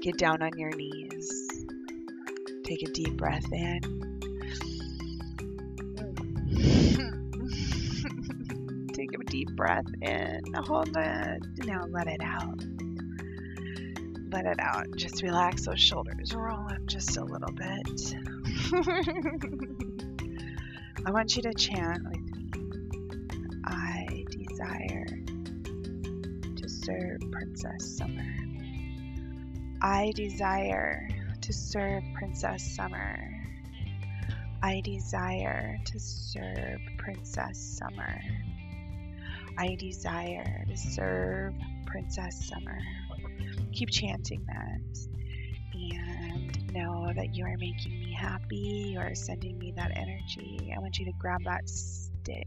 Get 0.00 0.16
down 0.16 0.40
on 0.40 0.56
your 0.56 0.70
knees. 0.70 1.30
Take 2.64 2.80
a 2.88 2.90
deep 2.90 3.18
breath 3.18 3.44
in. 3.52 3.80
Take 8.94 9.12
a 9.12 9.24
deep 9.24 9.48
breath 9.56 9.84
in. 10.00 10.40
Hold 10.54 10.96
it. 10.96 11.42
Now 11.66 11.84
let 11.90 12.06
it 12.06 12.22
out 12.24 12.64
let 14.30 14.44
it 14.44 14.60
out. 14.60 14.86
Just 14.94 15.22
relax 15.22 15.64
those 15.64 15.80
shoulders. 15.80 16.34
Roll 16.34 16.68
up 16.70 16.84
just 16.86 17.16
a 17.16 17.24
little 17.24 17.52
bit. 17.52 18.14
I 21.08 21.10
want 21.10 21.34
you 21.36 21.42
to 21.44 21.54
chant 21.54 22.04
with 22.04 22.20
me. 22.20 22.50
I 23.64 24.26
desire 24.30 25.06
to 26.54 26.68
serve 26.68 27.20
Princess 27.32 27.96
Summer. 27.96 28.34
I 29.80 30.12
desire 30.14 31.08
to 31.40 31.50
serve 31.50 32.02
Princess 32.12 32.76
Summer. 32.76 33.18
I 34.62 34.82
desire 34.84 35.78
to 35.82 35.98
serve 35.98 36.78
Princess 36.98 37.78
Summer. 37.78 38.20
I 39.56 39.76
desire 39.76 40.66
to 40.68 40.76
serve 40.76 41.54
Princess 41.86 42.50
Summer 42.50 42.80
keep 43.72 43.90
chanting 43.90 44.44
that 44.46 44.80
and 45.74 46.27
know 46.72 47.12
that 47.14 47.34
you 47.34 47.44
are 47.44 47.56
making 47.58 47.98
me 48.00 48.12
happy. 48.12 48.90
You 48.92 49.00
are 49.00 49.14
sending 49.14 49.58
me 49.58 49.72
that 49.76 49.90
energy. 49.96 50.72
I 50.74 50.78
want 50.80 50.98
you 50.98 51.04
to 51.06 51.12
grab 51.18 51.42
that 51.44 51.68
stick. 51.68 52.46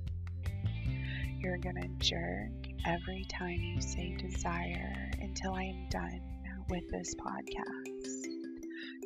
You're 1.39 1.57
to 1.57 1.87
jerk 1.97 2.51
every 2.85 3.25
time 3.25 3.57
you 3.59 3.81
say 3.81 4.15
desire 4.17 5.11
until 5.19 5.53
I 5.53 5.63
am 5.63 5.89
done 5.89 6.21
with 6.69 6.87
this 6.89 7.15
podcast. 7.15 8.27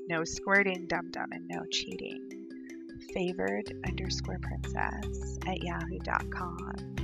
No 0.07 0.23
squirting, 0.23 0.85
dum 0.87 1.11
dum, 1.11 1.31
and 1.31 1.47
no 1.47 1.63
cheating. 1.71 2.47
Favored 3.13 3.71
underscore 3.87 4.39
princess 4.41 5.39
at 5.47 5.63
yahoo.com. 5.63 6.95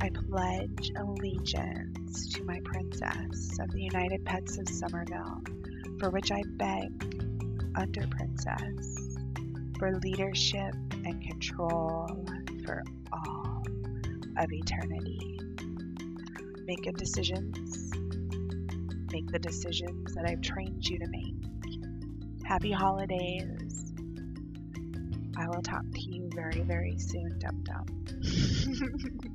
I 0.00 0.10
pledge 0.10 0.90
allegiance 0.96 2.32
to 2.34 2.44
my 2.44 2.60
princess 2.64 3.58
of 3.60 3.70
the 3.70 3.82
United 3.82 4.24
Pets 4.24 4.58
of 4.58 4.68
Summerville, 4.68 5.42
for 6.02 6.10
which 6.10 6.32
I 6.32 6.42
beg 6.56 6.90
under 7.76 8.04
princess 8.08 9.16
for 9.78 10.00
leadership 10.00 10.74
and 11.04 11.22
control 11.22 12.26
for 12.64 12.82
all 13.12 13.62
of 14.36 14.52
eternity. 14.52 15.38
Make 16.66 16.82
good 16.82 16.96
decisions. 16.96 17.92
Make 19.12 19.30
the 19.30 19.38
decisions 19.38 20.12
that 20.16 20.24
I've 20.26 20.40
trained 20.40 20.84
you 20.88 20.98
to 20.98 21.06
make. 21.06 21.36
Happy 22.44 22.72
holidays. 22.72 23.92
I 25.36 25.46
will 25.46 25.62
talk 25.62 25.84
to 25.88 26.00
you 26.00 26.28
very, 26.34 26.62
very 26.62 26.98
soon, 26.98 27.38
Dum 27.38 27.62
Dum. 27.62 29.28